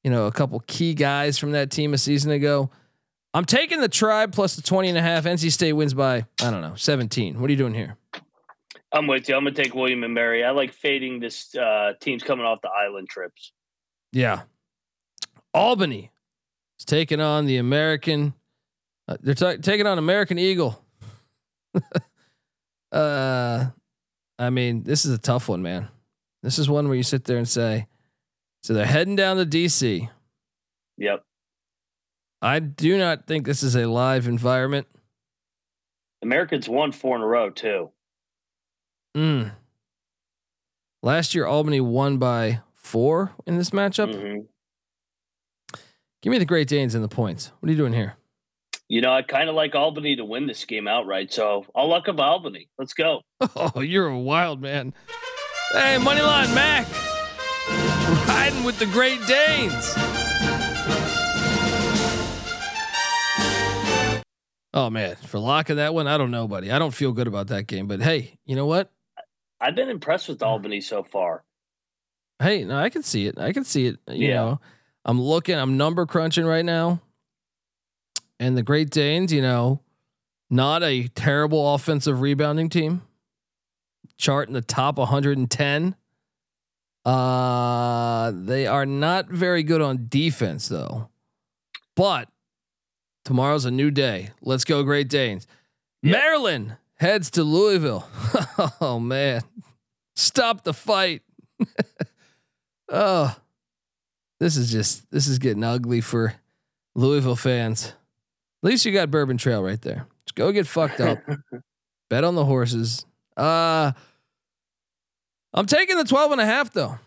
[0.03, 2.69] you know, a couple key guys from that team a season ago.
[3.35, 5.25] I'm taking the tribe plus the 20 and a half.
[5.25, 7.37] NC State wins by, I don't know, 17.
[7.37, 7.97] What are you doing here?
[8.93, 9.35] I'm with you.
[9.35, 10.45] I'm gonna take William and Mary.
[10.45, 13.51] I like fading this uh, teams coming off the island trips.
[14.13, 14.43] Yeah.
[15.53, 16.13] Albany
[16.79, 18.35] is taking on the American.
[19.05, 20.81] Uh, they're t- taking on American Eagle.
[22.93, 23.65] uh,
[24.39, 25.89] I mean, this is a tough one, man.
[26.41, 27.87] This is one where you sit there and say,
[28.63, 30.07] so they're heading down to DC.
[30.99, 31.21] Yep.
[32.45, 34.85] I do not think this is a live environment.
[36.21, 37.89] Americans won four in a row too.
[39.17, 39.53] Mm.
[41.01, 44.13] Last year, Albany won by four in this matchup.
[44.13, 45.77] Mm-hmm.
[46.21, 47.51] Give me the Great Danes and the points.
[47.59, 48.15] What are you doing here?
[48.89, 52.07] You know, I kind of like Albany to win this game outright, so I'll luck
[52.07, 52.69] up Albany.
[52.77, 53.21] Let's go.
[53.55, 54.93] Oh, you're a wild man.
[55.71, 56.85] Hey, Moneyline Mac,
[58.27, 60.14] riding with the Great Danes.
[64.75, 66.69] Oh man, for locking that one, I don't know, buddy.
[66.69, 68.91] I don't feel good about that game, but hey, you know what?
[69.61, 71.45] I've been impressed with Albany so far.
[72.39, 73.39] Hey, no, I can see it.
[73.39, 73.99] I can see it.
[74.09, 74.35] You Yeah.
[74.35, 74.61] know,
[75.05, 75.55] I'm looking.
[75.57, 77.01] I'm number crunching right now,
[78.37, 79.31] and the Great Danes.
[79.31, 79.79] You know,
[80.49, 83.01] not a terrible offensive rebounding team.
[84.17, 85.95] Chart in the top 110.
[87.05, 91.09] Uh, they are not very good on defense though.
[91.95, 92.27] But
[93.25, 94.29] tomorrow's a new day.
[94.41, 95.45] Let's go, Great Danes.
[96.01, 98.07] Maryland heads to Louisville.
[98.79, 99.41] oh man,
[100.15, 101.23] stop the fight.
[102.89, 103.35] oh,
[104.39, 106.35] this is just this is getting ugly for
[106.95, 107.93] Louisville fans.
[108.63, 110.07] At least you got Bourbon Trail right there.
[110.25, 111.19] Just go get fucked up.
[112.09, 113.05] Bet on the horses.
[113.35, 113.91] Uh
[115.53, 116.99] I'm taking the 12 and a half though.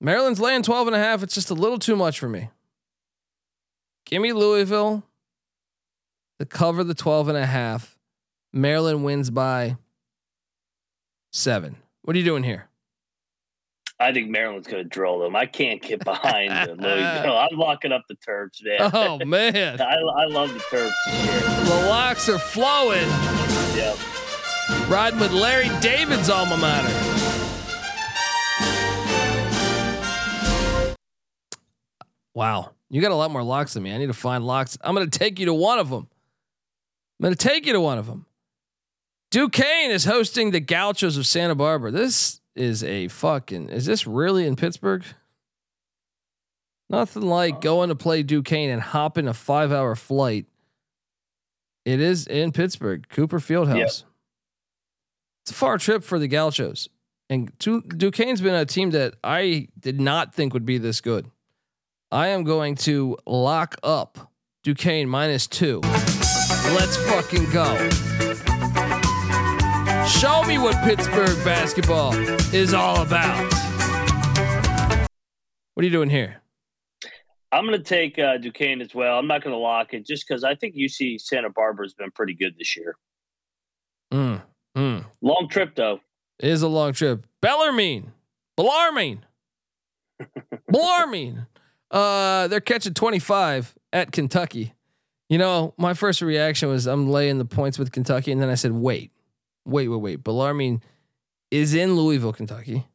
[0.00, 1.22] Maryland's laying 12 and a half.
[1.22, 2.50] It's just a little too much for me.
[4.06, 5.02] Give me Louisville
[6.38, 7.98] to cover the 12 and a half.
[8.52, 9.76] Maryland wins by
[11.32, 11.76] seven.
[12.02, 12.68] What are you doing here?
[14.00, 15.36] I think Maryland's going to drill them.
[15.36, 17.36] I can't get behind the Louisville.
[17.50, 18.90] I'm locking up the Terps, man.
[18.92, 23.08] Oh man, I, I love the Terps the locks are flowing.
[23.76, 23.96] Yep.
[24.88, 26.88] Riding with Larry David's alma mater.
[32.34, 33.94] Wow, you got a lot more locks than me.
[33.94, 34.76] I need to find locks.
[34.82, 36.08] I'm going to take you to one of them.
[37.24, 38.26] I'm going to take you to one of them.
[39.30, 41.90] Duquesne is hosting the Gauchos of Santa Barbara.
[41.90, 43.70] This is a fucking.
[43.70, 45.02] Is this really in Pittsburgh?
[46.90, 50.44] Nothing like going to play Duquesne and hopping a five hour flight.
[51.86, 53.78] It is in Pittsburgh, Cooper Fieldhouse.
[53.78, 53.88] Yep.
[55.44, 56.90] It's a far trip for the Gauchos.
[57.30, 61.30] And Du- Duquesne's been a team that I did not think would be this good.
[62.12, 64.30] I am going to lock up
[64.62, 65.80] Duquesne minus two.
[66.74, 67.74] Let's fucking go.
[70.06, 72.14] Show me what Pittsburgh basketball
[72.54, 73.52] is all about.
[75.74, 76.42] What are you doing here?
[77.50, 79.18] I'm going to take uh, Duquesne as well.
[79.18, 82.10] I'm not going to lock it just because I think UC Santa Barbara has been
[82.10, 82.96] pretty good this year.
[84.12, 84.42] Mm,
[84.76, 85.04] mm.
[85.22, 86.00] Long trip, though.
[86.40, 87.26] It is a long trip.
[87.40, 88.12] Bellarmine.
[88.56, 89.24] Bellarmine.
[90.68, 91.46] Bellarmine.
[91.90, 94.74] Uh, they're catching 25 at Kentucky.
[95.28, 98.54] You know, my first reaction was I'm laying the points with Kentucky, and then I
[98.56, 99.10] said, wait,
[99.64, 100.24] wait, wait, wait.
[100.24, 100.82] Bellarmine
[101.50, 102.86] is in Louisville, Kentucky.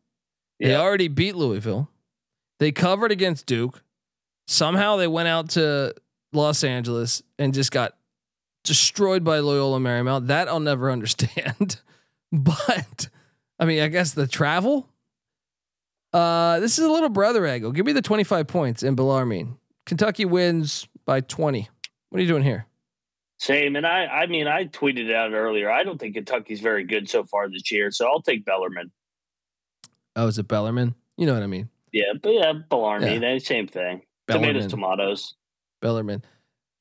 [0.60, 0.80] They Yeah.
[0.82, 1.90] already beat Louisville.
[2.60, 3.84] They covered against Duke.
[4.48, 5.96] Somehow they went out to
[6.34, 7.96] Los Angeles and just got
[8.64, 10.28] destroyed by Loyola Marymount.
[10.28, 11.80] That I'll never understand.
[12.32, 13.10] but
[13.60, 14.88] I mean, I guess the travel.
[16.14, 17.72] Uh, this is a little brother angle.
[17.72, 21.70] Give me the 25 points in Bellarmine Kentucky wins by 20.
[22.10, 22.66] What are you doing here?
[23.40, 25.72] Same, and I I mean I tweeted out earlier.
[25.72, 28.92] I don't think Kentucky's very good so far this year, so I'll take Bellarmine.
[30.16, 30.96] Oh, is it Bellarmine?
[31.18, 31.70] You know what I mean.
[31.94, 33.38] Yeah, but yeah, Bellarmine, Yeah.
[33.38, 34.02] same thing.
[34.28, 34.54] Bellarmine.
[34.54, 35.36] Tomatoes, tomatoes.
[35.82, 36.24] Bellarmine.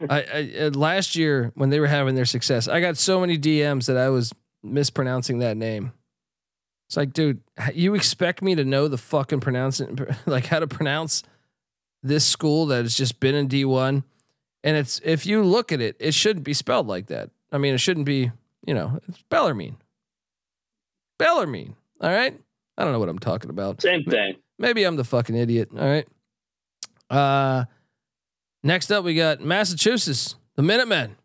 [0.10, 3.38] I, I uh, last year when they were having their success, I got so many
[3.38, 5.92] DMs that I was mispronouncing that name.
[6.88, 7.40] It's like, dude,
[7.74, 9.90] you expect me to know the fucking pronounce it,
[10.26, 11.22] like how to pronounce
[12.02, 14.04] this school that has just been in D one,
[14.64, 17.30] and it's if you look at it, it shouldn't be spelled like that.
[17.52, 18.30] I mean, it shouldn't be,
[18.66, 19.76] you know, it's Bellarmine.
[21.18, 21.74] Bellarmine.
[22.00, 22.38] All right.
[22.76, 23.82] I don't know what I'm talking about.
[23.82, 24.36] Same thing.
[24.58, 25.70] Maybe I'm the fucking idiot.
[25.76, 26.06] All right.
[27.10, 27.64] Uh
[28.62, 31.16] next up we got Massachusetts, the Minutemen,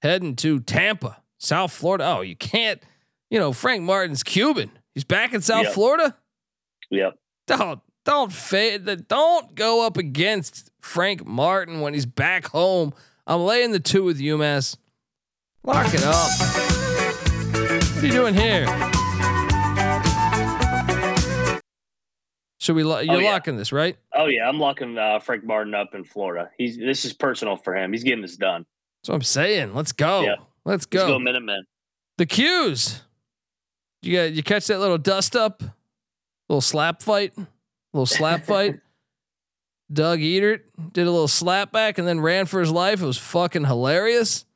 [0.00, 2.04] heading to Tampa, South Florida.
[2.16, 2.80] Oh, you can't,
[3.30, 4.70] you know, Frank Martin's Cuban.
[4.94, 5.72] He's back in South Yep.
[5.74, 6.16] Florida.
[6.90, 7.18] Yep.
[7.48, 12.92] Don't don't fade don't go up against Frank Martin when he's back home.
[13.26, 14.76] I'm laying the two with UMass.
[15.64, 16.30] Lock it up.
[17.94, 18.66] What are you doing here?
[22.58, 22.84] Should we?
[22.84, 23.32] Lo- you're yeah.
[23.32, 23.96] locking this, right?
[24.14, 26.50] Oh yeah, I'm locking uh, Frank Martin up in Florida.
[26.56, 27.92] He's this is personal for him.
[27.92, 28.64] He's getting this done.
[29.02, 29.74] That's what I'm saying.
[29.74, 30.22] Let's go.
[30.22, 30.36] Yeah.
[30.64, 30.98] Let's go.
[30.98, 31.14] Let's go.
[31.14, 31.64] go Minutemen.
[32.18, 33.02] the cues.
[34.02, 35.62] You got you catch that little dust up,
[36.48, 37.32] little slap fight,
[37.92, 38.80] little slap fight.
[39.92, 40.60] Doug Edert
[40.92, 43.02] did a little slap back and then ran for his life.
[43.02, 44.46] It was fucking hilarious.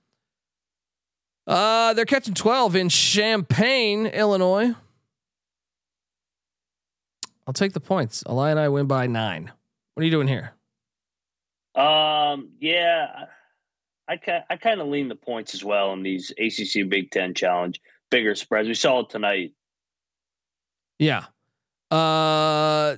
[1.46, 4.74] Uh, they're catching 12 in Champaign, Illinois.
[7.46, 8.24] I'll take the points.
[8.28, 9.52] Eli and I win by nine.
[9.94, 10.52] What are you doing here?
[11.74, 13.26] Um, yeah,
[14.08, 14.18] I
[14.48, 18.34] I kind of lean the points as well in these ACC Big Ten Challenge bigger
[18.34, 18.68] spreads.
[18.68, 19.52] We saw it tonight.
[20.98, 21.24] Yeah.
[21.90, 22.96] Uh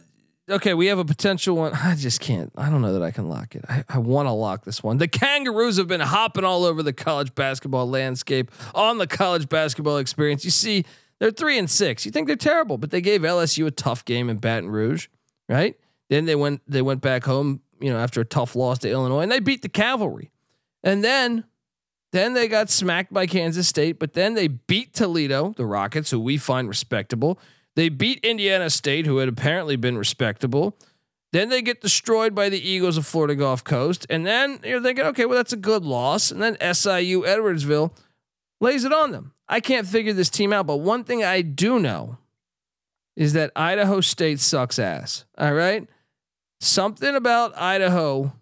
[0.49, 1.73] okay, we have a potential one.
[1.75, 2.53] I just can't.
[2.57, 3.65] I don't know that I can lock it.
[3.69, 4.99] I, I want to lock this one.
[4.99, 9.99] The Kangaroos have been hopping all over the college basketball landscape on the college basketball
[9.99, 10.45] experience.
[10.45, 10.85] You see,
[11.19, 12.05] they're three and six.
[12.07, 15.09] You think they're terrible, but they gave LSU a tough game in Baton Rouge,
[15.49, 15.77] right?
[16.11, 19.21] Then they went they went back home, you know, after a tough loss to Illinois,
[19.21, 20.31] and they beat the Cavalry.
[20.83, 21.45] And then
[22.13, 26.21] then they got smacked by Kansas State, but then they beat Toledo, the Rockets, who
[26.21, 27.39] we find respectable.
[27.79, 30.77] They beat Indiana State, who had apparently been respectable.
[31.31, 34.05] Then they get destroyed by the Eagles of Florida Gulf Coast.
[34.11, 36.33] And then you're thinking, okay, well, that's a good loss.
[36.33, 37.93] And then SIU Edwardsville
[38.61, 39.33] lays it on them.
[39.49, 40.67] I can't figure this team out.
[40.67, 42.19] But one thing I do know
[43.15, 45.25] is that Idaho State sucks ass.
[45.39, 45.89] All right.
[46.59, 48.33] Something about Idaho.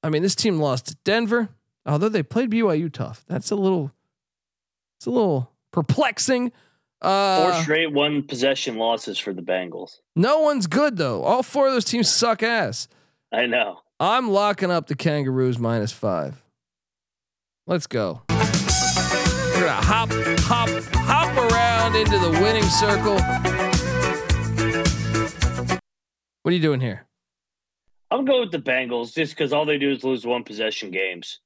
[0.00, 1.48] I mean, this team lost to Denver,
[1.84, 3.24] although they played BYU tough.
[3.26, 3.90] That's a little,
[5.00, 6.52] it's a little perplexing.
[7.04, 7.10] Four
[7.52, 9.98] Uh, straight one possession losses for the Bengals.
[10.16, 11.22] no one's good though.
[11.22, 12.88] All four of those teams suck ass.
[13.32, 13.80] I know.
[14.00, 16.42] I'm locking up the Kangaroos minus five.
[17.66, 18.22] Let's go.
[18.30, 20.08] We're gonna hop,
[20.40, 23.18] hop, hop around into the winning circle.
[26.42, 27.06] What are you doing here?
[28.10, 31.40] I'm going with the Bengals just because all they do is lose one possession games.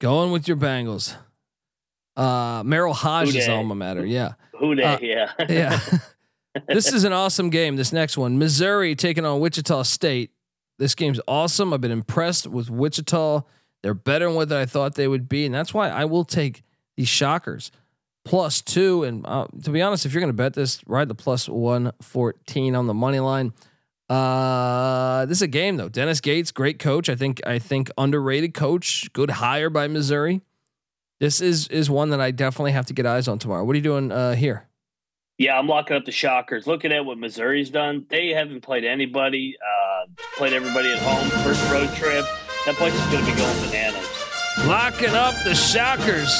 [0.00, 1.14] Going with your Bengals.
[2.18, 4.04] Uh, Merril Hoge's alma mater.
[4.04, 4.32] Yeah.
[4.58, 4.82] Who they?
[4.82, 5.32] Uh, yeah.
[5.48, 5.80] Yeah.
[6.68, 7.76] this is an awesome game.
[7.76, 10.32] This next one, Missouri taking on Wichita State.
[10.78, 11.72] This game's awesome.
[11.72, 13.42] I've been impressed with Wichita.
[13.82, 16.64] They're better than what I thought they would be, and that's why I will take
[16.96, 17.70] these Shockers
[18.24, 19.04] plus two.
[19.04, 21.92] And uh, to be honest, if you're going to bet this, ride the plus one
[22.02, 23.52] fourteen on the money line.
[24.08, 25.88] Uh, this is a game though.
[25.88, 27.08] Dennis Gates, great coach.
[27.08, 29.12] I think I think underrated coach.
[29.12, 30.40] Good hire by Missouri.
[31.20, 33.64] This is is one that I definitely have to get eyes on tomorrow.
[33.64, 34.64] What are you doing uh, here?
[35.36, 36.66] Yeah, I'm locking up the Shockers.
[36.66, 41.28] Looking at what Missouri's done, they haven't played anybody, uh, played everybody at home.
[41.44, 42.24] First road trip.
[42.66, 44.08] That place is going to be going bananas.
[44.66, 46.30] Locking up the Shockers.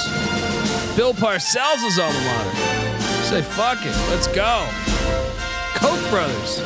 [0.96, 2.56] Bill Parcells is on the mater.
[3.22, 4.66] Say fuck it, let's go.
[5.76, 6.58] Koch brothers.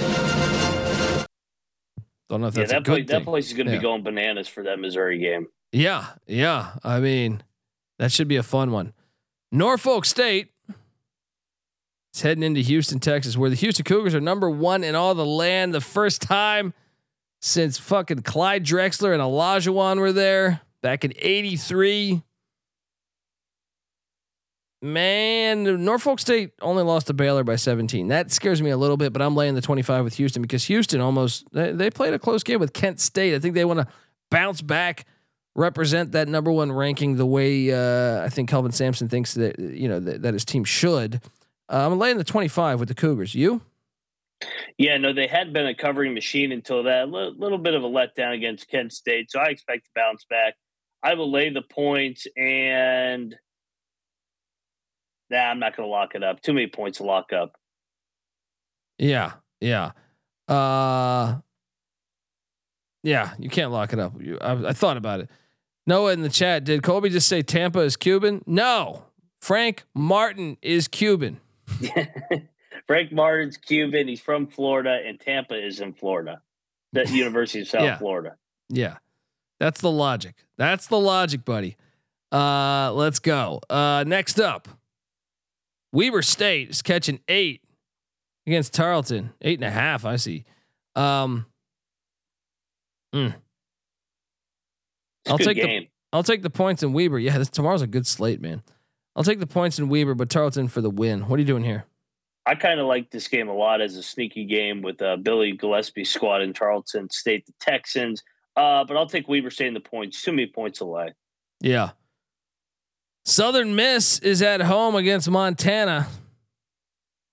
[2.31, 3.79] Don't know if Yeah, that's a that, place, good that place is going to Yeah.
[3.79, 5.49] be going bananas for that Missouri game.
[5.73, 6.73] Yeah, yeah.
[6.83, 7.43] I mean,
[7.99, 8.93] that should be a fun one.
[9.51, 10.49] Norfolk State
[12.15, 15.27] is heading into Houston, Texas, where the Houston Cougars are number one in all the
[15.27, 15.75] land.
[15.75, 16.75] The first time
[17.41, 22.23] since fucking Clyde Drexler and Olajuwon were there back in '83.
[24.85, 28.09] Man, Norfolk State only lost to Baylor by 17.
[28.09, 31.01] That scares me a little bit, but I'm laying the 25 with Houston because Houston
[31.01, 33.37] almost they, they played a close game with Kent State.
[33.37, 33.87] I think they want to
[34.29, 35.07] bounce back,
[35.55, 39.89] represent that number one ranking the way uh, I think Kelvin Sampson thinks that you
[39.89, 41.21] know that, that his team should.
[41.69, 43.35] Uh, I'm laying the 25 with the Cougars.
[43.35, 43.63] You?
[44.77, 47.89] Yeah, no, they had been a covering machine until that L- little bit of a
[47.89, 49.31] letdown against Kent State.
[49.31, 50.55] So I expect to bounce back.
[51.03, 53.35] I will lay the points and
[55.31, 56.41] nah, I'm not going to lock it up.
[56.43, 57.57] Too many points to lock up.
[58.99, 59.93] Yeah, yeah,
[60.47, 61.37] uh,
[63.03, 63.33] yeah.
[63.39, 64.21] You can't lock it up.
[64.21, 65.31] You, I, I thought about it.
[65.87, 66.65] Noah in the chat.
[66.65, 68.43] Did Colby just say Tampa is Cuban?
[68.47, 69.05] No,
[69.41, 71.41] Frank Martin is Cuban.
[72.87, 74.09] Frank Martin's Cuban.
[74.09, 76.41] He's from Florida, and Tampa is in Florida,
[76.93, 77.99] the University of South Yeah.
[77.99, 78.37] Florida.
[78.69, 78.97] Yeah.
[79.61, 80.35] That's the logic.
[80.57, 81.77] That's the logic, buddy.
[82.33, 83.61] Uh, let's go.
[83.71, 84.67] Uh, next up,
[85.93, 87.63] Weber State is catching eight
[88.47, 89.31] against Tarleton.
[89.41, 90.45] Eight and a half, I see.
[90.97, 91.47] Um,
[93.15, 93.35] mm.
[95.29, 95.83] I'll take game.
[95.83, 97.19] the I'll take the points in Weber.
[97.19, 98.63] Yeah, this tomorrow's a good slate, man.
[99.15, 101.29] I'll take the points in Weber, but Tarleton for the win.
[101.29, 101.85] What are you doing here?
[102.45, 105.57] I kind of like this game a lot as a sneaky game with uh, Billy
[105.57, 108.23] Gillispie's squad in Tarleton State, the Texans.
[108.57, 110.23] Uh, but I'll take Weber State in the points.
[110.23, 111.15] Too many points away.
[111.61, 111.91] Yeah.
[113.25, 116.09] Southern Miss is at home against Montana.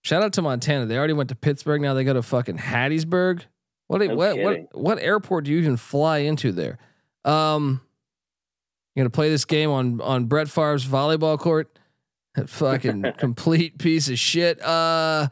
[0.04, 0.86] Shout out to Montana.
[0.86, 1.82] They already went to Pittsburgh.
[1.82, 3.44] Now they go to fucking Hattiesburg.
[3.88, 6.78] What No what what what airport do you even fly into there?
[7.30, 7.82] Um,
[8.96, 11.78] you're gonna play this game on on Brett Favre's volleyball court.
[12.36, 14.62] That fucking complete piece of shit.
[14.62, 15.30] Uh,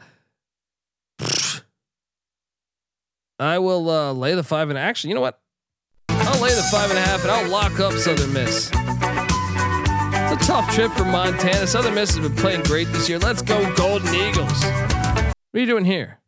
[3.40, 5.40] I will uh, lay the five and actually, you know what?
[6.10, 8.70] I'll lay the five and a half and I'll lock up Southern Miss.
[8.70, 11.68] It's a tough trip for Montana.
[11.68, 13.20] Southern Miss has been playing great this year.
[13.20, 14.64] Let's go Golden Eagles.
[14.64, 16.20] What are you doing here?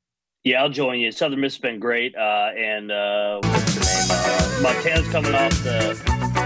[0.44, 1.12] Yeah, I'll join you.
[1.12, 2.16] Southern Miss has been great.
[2.16, 3.42] Uh, and uh,
[3.80, 4.08] the name?
[4.12, 5.96] Uh, Montana's coming off the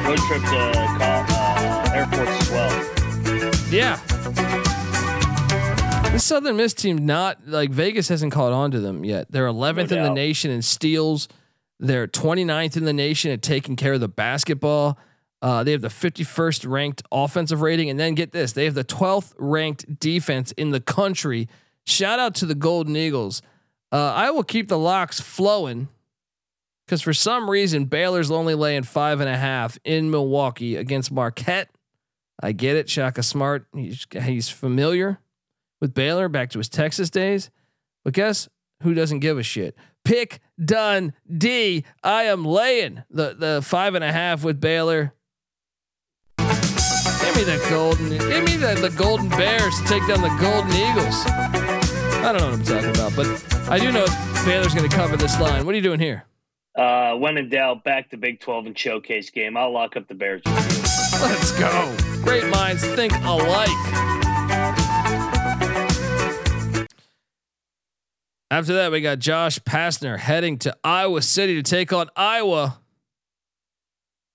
[0.06, 0.58] road trip to
[1.04, 2.94] uh, Air Force as well.
[3.72, 4.00] Yeah.
[6.12, 9.32] This Southern Miss team not like Vegas hasn't caught on to them yet.
[9.32, 11.28] They're 11th in the nation in steals.
[11.80, 15.00] They're 29th in the nation at taking care of the basketball.
[15.42, 18.86] Uh, they have the 51st ranked offensive rating, and then get this: they have the
[18.86, 21.50] 12th ranked defense in the country.
[21.86, 23.42] Shout out to the Golden Eagles.
[23.92, 25.90] Uh, I will keep the locks flowing
[26.86, 31.70] because for some reason Baylor's only laying five and a half in Milwaukee against Marquette.
[32.42, 33.68] I get it, Shaka Smart.
[33.74, 35.20] He's he's familiar
[35.80, 37.50] with Baylor back to his Texas days.
[38.04, 38.50] But guess
[38.82, 39.76] who doesn't give a shit?
[40.04, 41.86] Pick done D.
[42.04, 45.14] I am laying the the five and a half with Baylor.
[46.38, 48.10] Give me the golden.
[48.10, 51.26] Give me the, the golden bears to take down the golden eagles.
[52.24, 54.06] I don't know what I'm talking about, but I do know
[54.46, 55.66] Baylor's going to cover this line.
[55.66, 56.26] What are you doing here?
[56.76, 59.56] Uh, when in doubt, back to Big 12 and showcase game.
[59.56, 60.42] I'll lock up the Bears.
[60.46, 61.96] Let's go.
[62.24, 63.70] Great minds think alike.
[68.50, 72.80] After that, we got Josh Pastner heading to Iowa City to take on Iowa.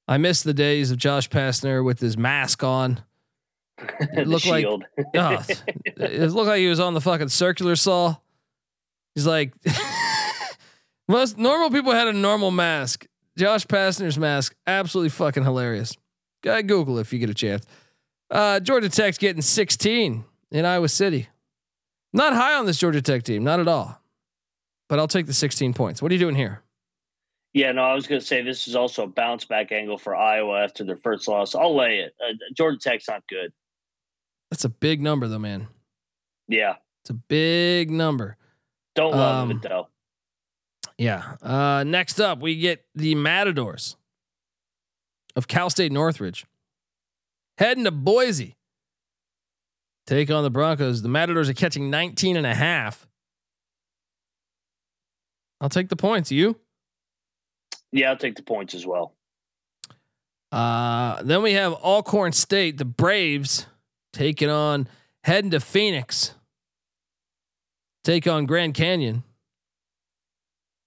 [0.09, 3.03] I miss the days of Josh Pastner with his mask on.
[4.15, 4.65] the looked like-
[5.15, 5.45] Oh,
[5.97, 8.17] it looked like he was on the fucking circular saw.
[9.15, 9.53] He's like,
[11.09, 13.07] most normal people had a normal mask.
[13.37, 15.97] Josh Pastner's mask, absolutely fucking hilarious.
[16.43, 17.65] Guy Google if you get a chance.
[18.31, 21.29] Uh, Georgia Tech's getting 16 in Iowa City.
[22.13, 24.01] Not high on this Georgia Tech team, not at all.
[24.89, 26.01] But I'll take the 16 points.
[26.03, 26.63] What are you doing here?
[27.55, 30.15] Yeah, no, I was going to say this is also a bounce back angle for
[30.17, 31.55] Iowa after their first loss.
[31.55, 32.15] I'll lay it.
[32.23, 33.53] Uh, Georgia Tech's not good.
[34.51, 35.69] That's a big number, though, man.
[36.49, 38.37] Yeah, It's a big number.
[38.95, 39.89] don't love Um, it though.
[40.99, 41.37] Yeah.
[41.41, 43.97] Uh, next up, we get the Matadors
[45.37, 46.45] of Cal State Northridge
[47.57, 48.57] heading to Boise.
[50.07, 51.03] Take on the Broncos.
[51.03, 53.07] The Matadors are catching 19 and a half.
[55.61, 56.33] I'll take the points.
[56.33, 56.57] You?
[57.93, 59.15] Yeah, I'll take the points as well.
[60.51, 63.67] Uh, then we have Alcorn State, the Braves,
[64.13, 64.89] taking on
[65.25, 66.35] heading to Phoenix.
[68.03, 69.25] Take on Grand Canyon.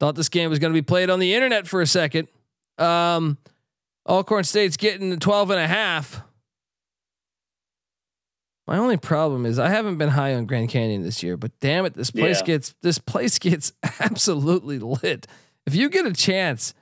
[0.01, 2.27] Thought this game was going to be played on the internet for a second.
[2.79, 3.37] Um,
[4.09, 6.23] Alcorn State's getting 12 and a half.
[8.65, 11.85] My only problem is I haven't been high on Grand Canyon this year, but damn
[11.85, 12.45] it, this place Yeah.
[12.47, 15.27] gets this place gets absolutely lit.
[15.67, 16.73] If you get a chance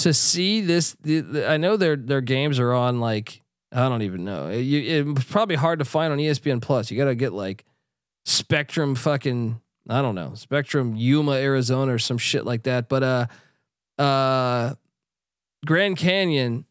[0.00, 4.02] to see this, the, the, I know their their games are on like I don't
[4.02, 4.50] even know.
[4.50, 6.90] You, it's probably hard to find on ESPN Plus.
[6.90, 7.64] You got to get like
[8.24, 12.88] Spectrum fucking I don't know Spectrum Yuma Arizona or some shit like that.
[12.88, 14.74] But uh, uh,
[15.64, 16.64] Grand Canyon,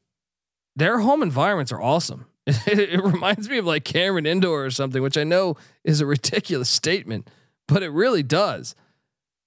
[0.75, 2.25] their home environments are awesome.
[2.47, 6.69] it reminds me of like Cameron Indoor or something, which I know is a ridiculous
[6.69, 7.29] statement,
[7.67, 8.75] but it really does.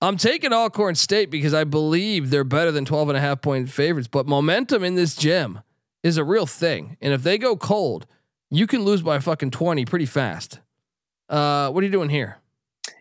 [0.01, 3.69] I'm taking Alcorn State because I believe they're better than 12 and a half point
[3.69, 5.61] favorites, but momentum in this gym
[6.03, 6.97] is a real thing.
[7.01, 8.07] And if they go cold,
[8.51, 10.61] you can lose by fucking 20 pretty fast.
[11.29, 12.39] Uh, what are you doing here?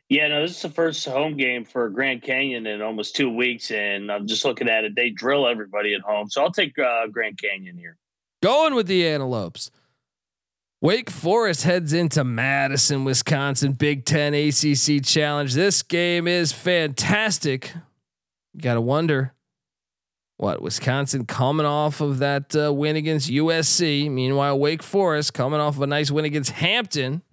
[0.09, 3.71] Yeah, no, this is the first home game for Grand Canyon in almost two weeks,
[3.71, 4.95] and I'm just looking at it.
[4.95, 7.97] They drill everybody at home, so I'll take uh, Grand Canyon here.
[8.41, 9.69] Going with the Antelopes.
[10.79, 15.53] Wake Forest heads into Madison, Wisconsin, Big Ten ACC Challenge.
[15.53, 17.73] This game is fantastic.
[18.53, 19.33] You gotta wonder
[20.37, 24.09] what Wisconsin coming off of that uh, win against USC.
[24.09, 27.23] Meanwhile, Wake Forest coming off of a nice win against Hampton.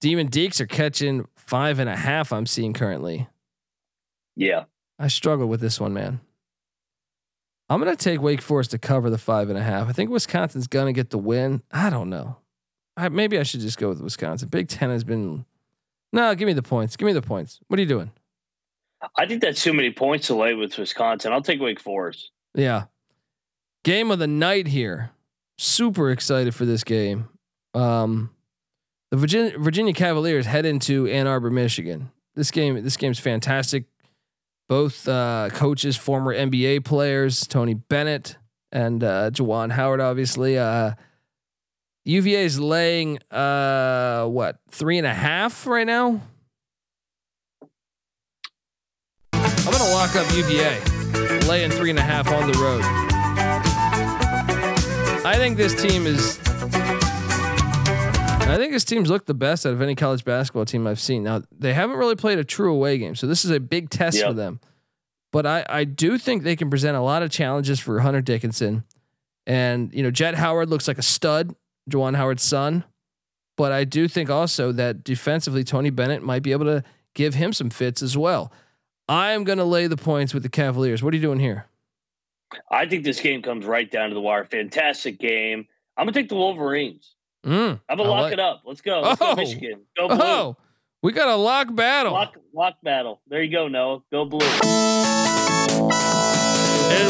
[0.00, 2.32] Demon Deacs are catching five and a half.
[2.32, 3.28] I'm seeing currently.
[4.36, 4.64] Yeah,
[4.98, 6.20] I struggle with this one, man.
[7.68, 9.88] I'm gonna take Wake Forest to cover the five and a half.
[9.88, 11.62] I think Wisconsin's gonna get the win.
[11.72, 12.36] I don't know.
[12.96, 14.48] I, maybe I should just go with Wisconsin.
[14.48, 15.44] Big Ten has been.
[16.12, 16.96] No, give me the points.
[16.96, 17.60] Give me the points.
[17.68, 18.12] What are you doing?
[19.16, 21.32] I think that's too many points away with Wisconsin.
[21.32, 22.30] I'll take Wake Forest.
[22.54, 22.84] Yeah.
[23.84, 25.10] Game of the night here.
[25.56, 27.28] Super excited for this game.
[27.74, 28.30] Um,
[29.10, 32.10] the Virginia Virginia Cavaliers head into Ann Arbor, Michigan.
[32.34, 33.84] This game, this game's fantastic
[34.68, 38.36] both uh, coaches, former NBA players, Tony Bennett
[38.70, 40.56] and uh, Juwan Howard, obviously.
[40.58, 40.92] Uh,
[42.04, 46.20] UVA is laying uh, what three and a half right now.
[49.32, 50.80] I'm gonna lock up UVA,
[51.48, 52.82] laying three and a half on the road.
[55.26, 56.38] I think this team is.
[58.50, 61.22] I think his team's looked the best out of any college basketball team I've seen.
[61.22, 64.18] Now they haven't really played a true away game, so this is a big test
[64.18, 64.28] yep.
[64.28, 64.60] for them.
[65.32, 68.84] But I I do think they can present a lot of challenges for Hunter Dickinson,
[69.46, 71.54] and you know Jett Howard looks like a stud,
[71.88, 72.84] Juwan Howard's son.
[73.56, 76.82] But I do think also that defensively Tony Bennett might be able to
[77.14, 78.52] give him some fits as well.
[79.06, 81.02] I am going to lay the points with the Cavaliers.
[81.02, 81.66] What are you doing here?
[82.70, 84.44] I think this game comes right down to the wire.
[84.44, 85.66] Fantastic game.
[85.96, 87.14] I'm gonna take the Wolverines.
[87.44, 88.62] Mm, I'm gonna lock like, it up.
[88.66, 89.00] Let's go.
[89.00, 89.82] Let's oh, go Michigan.
[89.96, 90.18] Go blue.
[90.20, 90.56] Oh,
[91.02, 92.12] we got a lock battle.
[92.12, 93.20] Lock, lock battle.
[93.28, 94.02] There you go, Noah.
[94.10, 94.40] Go blue.
[94.40, 94.46] In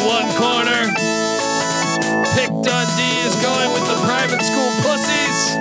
[0.07, 0.87] one corner,
[2.35, 5.57] Pick Dundee is going with the private school pussies.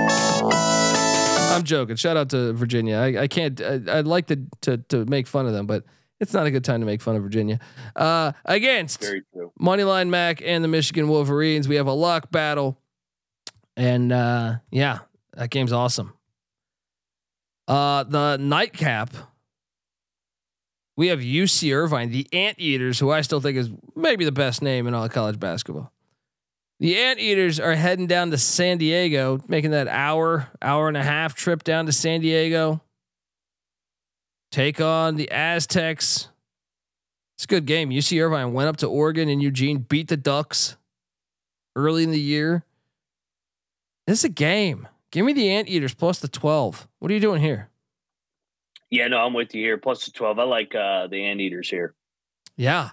[1.51, 1.95] I'm joking.
[1.95, 2.97] Shout out to Virginia.
[2.97, 3.59] I, I can't.
[3.59, 5.83] I, would like to, to to make fun of them, but
[6.19, 7.59] it's not a good time to make fun of Virginia.
[7.95, 9.03] Uh, against
[9.59, 12.78] Moneyline Mac and the Michigan Wolverines, we have a lock battle.
[13.77, 14.99] And uh, yeah,
[15.33, 16.13] that game's awesome.
[17.67, 19.11] Uh, the nightcap.
[20.97, 24.85] We have UC Irvine, the Anteaters, who I still think is maybe the best name
[24.85, 25.93] in all of college basketball.
[26.81, 31.35] The Anteaters are heading down to San Diego, making that hour, hour and a half
[31.35, 32.81] trip down to San Diego.
[34.51, 36.29] Take on the Aztecs.
[37.37, 37.91] It's a good game.
[37.91, 40.75] UC Irvine went up to Oregon and Eugene, beat the Ducks
[41.75, 42.65] early in the year.
[44.09, 44.87] This is a game.
[45.11, 46.87] Give me the Anteaters plus the 12.
[46.97, 47.69] What are you doing here?
[48.89, 49.77] Yeah, no, I'm with you here.
[49.77, 50.39] Plus the 12.
[50.39, 51.93] I like uh, the Anteaters here.
[52.57, 52.89] Yeah.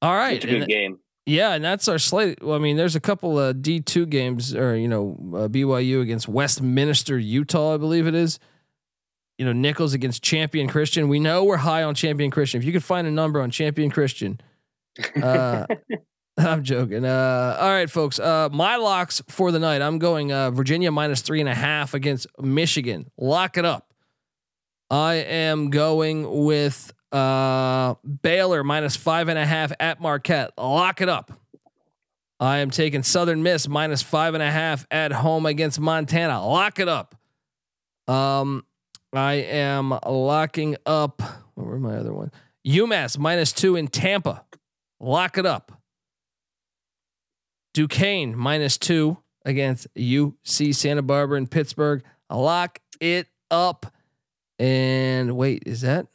[0.00, 0.36] All right.
[0.36, 0.98] It's a good and, game.
[1.26, 2.40] Yeah, and that's our slate.
[2.40, 6.28] Well, I mean, there's a couple of D2 games, or, you know, uh, BYU against
[6.28, 8.38] Westminster, Utah, I believe it is.
[9.38, 11.08] You know, Nicholls against Champion Christian.
[11.08, 12.60] We know we're high on Champion Christian.
[12.60, 14.40] If you could find a number on Champion Christian,
[15.20, 15.66] uh,
[16.38, 17.04] I'm joking.
[17.04, 18.18] Uh, all right, folks.
[18.18, 19.82] Uh, my locks for the night.
[19.82, 23.10] I'm going uh, Virginia minus three and a half against Michigan.
[23.18, 23.92] Lock it up.
[24.90, 30.52] I am going with uh, Baylor minus five and a half at Marquette.
[30.56, 31.32] Lock it up.
[32.40, 36.44] I am taking Southern Miss minus five and a half at home against Montana.
[36.44, 37.14] Lock it up.
[38.08, 38.64] Um,
[39.12, 41.22] I am locking up.
[41.54, 42.32] What were my other one?
[42.66, 44.44] UMass minus two in Tampa.
[44.98, 45.81] Lock it up.
[47.74, 52.02] Duquesne minus two against UC Santa Barbara and Pittsburgh.
[52.30, 53.92] Lock it up.
[54.58, 56.06] And wait, is that?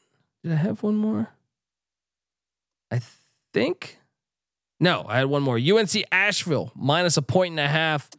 [0.43, 1.29] Did I have one more?
[2.91, 3.01] I
[3.53, 3.99] think.
[4.79, 5.57] No, I had one more.
[5.57, 8.09] UNC Asheville minus a point and a half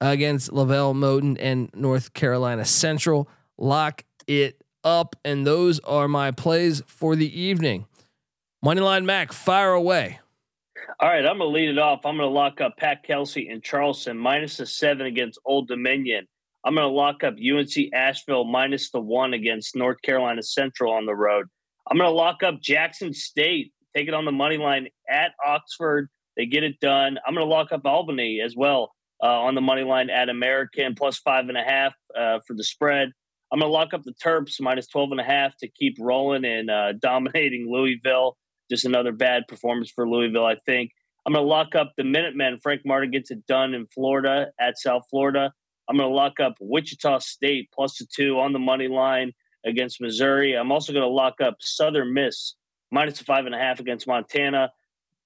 [0.00, 3.28] against LeVelle Moton and North Carolina Central.
[3.58, 5.16] Lock it up.
[5.24, 7.86] And those are my plays for the evening.
[8.64, 10.20] Moneyline Mac, fire away.
[11.00, 12.04] All right, I'm going to lead it off.
[12.04, 16.26] I'm going to lock up Pat Kelsey in Charleston minus a seven against Old Dominion.
[16.64, 21.06] I'm going to lock up UNC Asheville minus the one against North Carolina Central on
[21.06, 21.46] the road.
[21.90, 26.08] I'm going to lock up Jackson State, take it on the money line at Oxford.
[26.36, 27.18] They get it done.
[27.26, 30.94] I'm going to lock up Albany as well uh, on the money line at American
[30.94, 33.12] plus five and a half uh, for the spread.
[33.52, 36.44] I'm going to lock up the Terps minus 12 and a half to keep rolling
[36.44, 38.36] and uh, dominating Louisville.
[38.70, 40.92] Just another bad performance for Louisville, I think.
[41.26, 42.58] I'm going to lock up the Minutemen.
[42.58, 45.52] Frank Martin gets it done in Florida at South Florida.
[45.88, 49.32] I'm going to lock up Wichita State plus the two on the money line
[49.66, 50.54] against Missouri.
[50.54, 52.54] I'm also going to lock up Southern Miss
[52.90, 54.70] minus five and a half against Montana.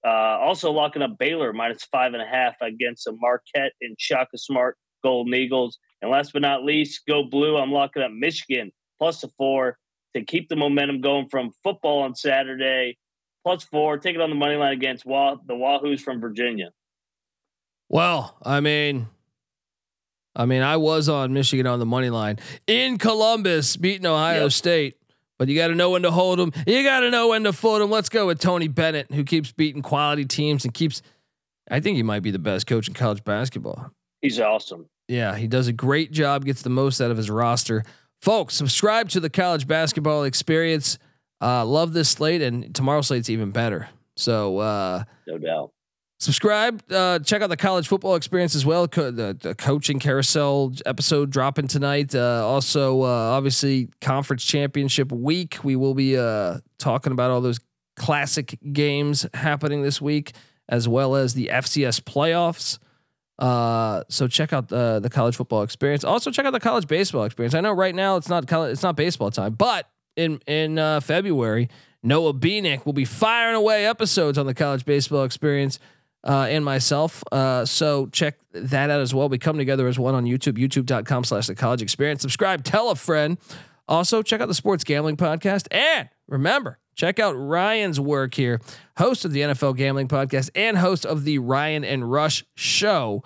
[0.05, 4.38] Uh, also locking up Baylor minus five and a half against the Marquette and Shaka
[4.38, 5.78] Smart Golden Eagles.
[6.01, 7.57] And last but not least, go blue.
[7.57, 9.78] I'm locking up Michigan plus a four
[10.14, 12.99] to keep the momentum going from football on Saturday.
[13.45, 16.70] Plus four, take it on the money line against Wah- the Wahoos from Virginia.
[17.88, 19.09] Well, I mean,
[20.34, 24.53] I mean, I was on Michigan on the money line in Columbus, beating Ohio yep.
[24.53, 24.97] State.
[25.38, 26.53] But you got to know when to hold them.
[26.66, 27.90] You got to know when to fold them.
[27.90, 31.03] Let's go with Tony Bennett, who keeps beating quality teams and keeps.
[31.68, 33.90] I think he might be the best coach in college basketball.
[34.20, 34.86] He's awesome.
[35.09, 36.45] Yeah, he does a great job.
[36.45, 37.82] Gets the most out of his roster.
[38.20, 40.99] Folks, subscribe to the college basketball experience.
[41.43, 43.88] Uh, love this slate, and tomorrow's slate's even better.
[44.16, 45.72] So, uh, no doubt
[46.22, 46.80] subscribe.
[46.90, 48.86] Uh, check out the college football experience as well.
[48.86, 52.14] Co- the, the, coaching carousel episode dropping tonight.
[52.14, 55.59] Uh, also, uh, obviously, conference championship week.
[55.64, 57.59] We will be uh, talking about all those
[57.97, 60.32] classic games happening this week,
[60.68, 62.78] as well as the FCS playoffs.
[63.38, 66.05] Uh, so check out the the college football experience.
[66.05, 67.55] Also check out the college baseball experience.
[67.55, 71.00] I know right now it's not college, it's not baseball time, but in in uh,
[71.00, 71.68] February,
[72.02, 75.78] Noah Beanick will be firing away episodes on the college baseball experience
[76.24, 77.22] uh, and myself.
[77.32, 79.28] Uh, so check that out as well.
[79.28, 82.22] We come together as one on YouTube, youtube.com slash the college experience.
[82.22, 83.38] Subscribe, tell a friend.
[83.88, 85.66] Also, check out the sports gambling podcast.
[85.70, 88.60] And remember, check out Ryan's work here,
[88.96, 93.22] host of the NFL gambling podcast and host of the Ryan and Rush show.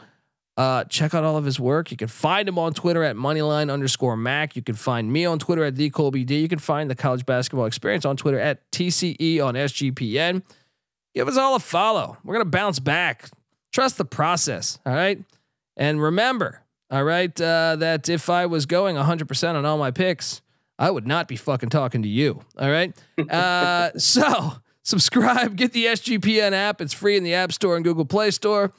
[0.57, 1.91] Uh, check out all of his work.
[1.91, 4.57] You can find him on Twitter at moneyline underscore Mac.
[4.57, 6.31] You can find me on Twitter at DColbyD.
[6.31, 10.43] You can find the college basketball experience on Twitter at TCE on SGPN
[11.17, 12.19] give us all a follow.
[12.23, 13.31] We're going to bounce back.
[13.73, 14.79] Trust the process.
[14.85, 15.19] All right.
[15.77, 20.43] And remember, all right, uh, that if I was going 100% on all my picks,
[20.79, 22.43] I would not be fucking talking to you.
[22.59, 22.95] All right.
[23.31, 24.53] Uh, so
[24.83, 26.83] subscribe, get the SGPN app.
[26.83, 28.73] It's free in the App Store and Google Play Store.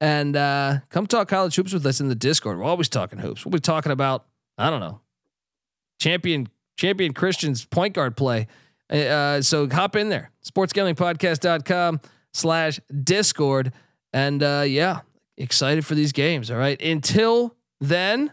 [0.00, 2.58] And uh, come talk college hoops with us in the Discord.
[2.58, 3.44] We're always talking hoops.
[3.44, 4.26] We'll be talking about,
[4.56, 5.00] I don't know,
[6.00, 6.48] champion
[6.78, 8.46] champion Christian's point guard play
[8.90, 12.00] uh, so hop in there, sportsgamblingpodcast.com
[12.32, 13.72] slash discord.
[14.12, 15.00] And uh, yeah,
[15.36, 16.50] excited for these games.
[16.50, 16.80] All right.
[16.82, 18.32] Until then,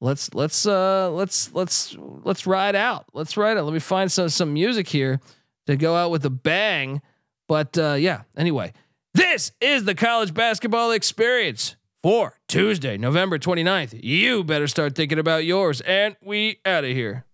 [0.00, 3.06] let's let's uh let's let's let's ride out.
[3.12, 3.64] Let's ride out.
[3.64, 5.20] Let me find some some music here
[5.66, 7.02] to go out with a bang.
[7.46, 8.72] But uh yeah, anyway,
[9.14, 13.98] this is the college basketball experience for Tuesday, November 29th.
[14.02, 15.80] You better start thinking about yours.
[15.82, 17.24] And we out of here.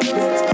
[0.00, 0.47] Thank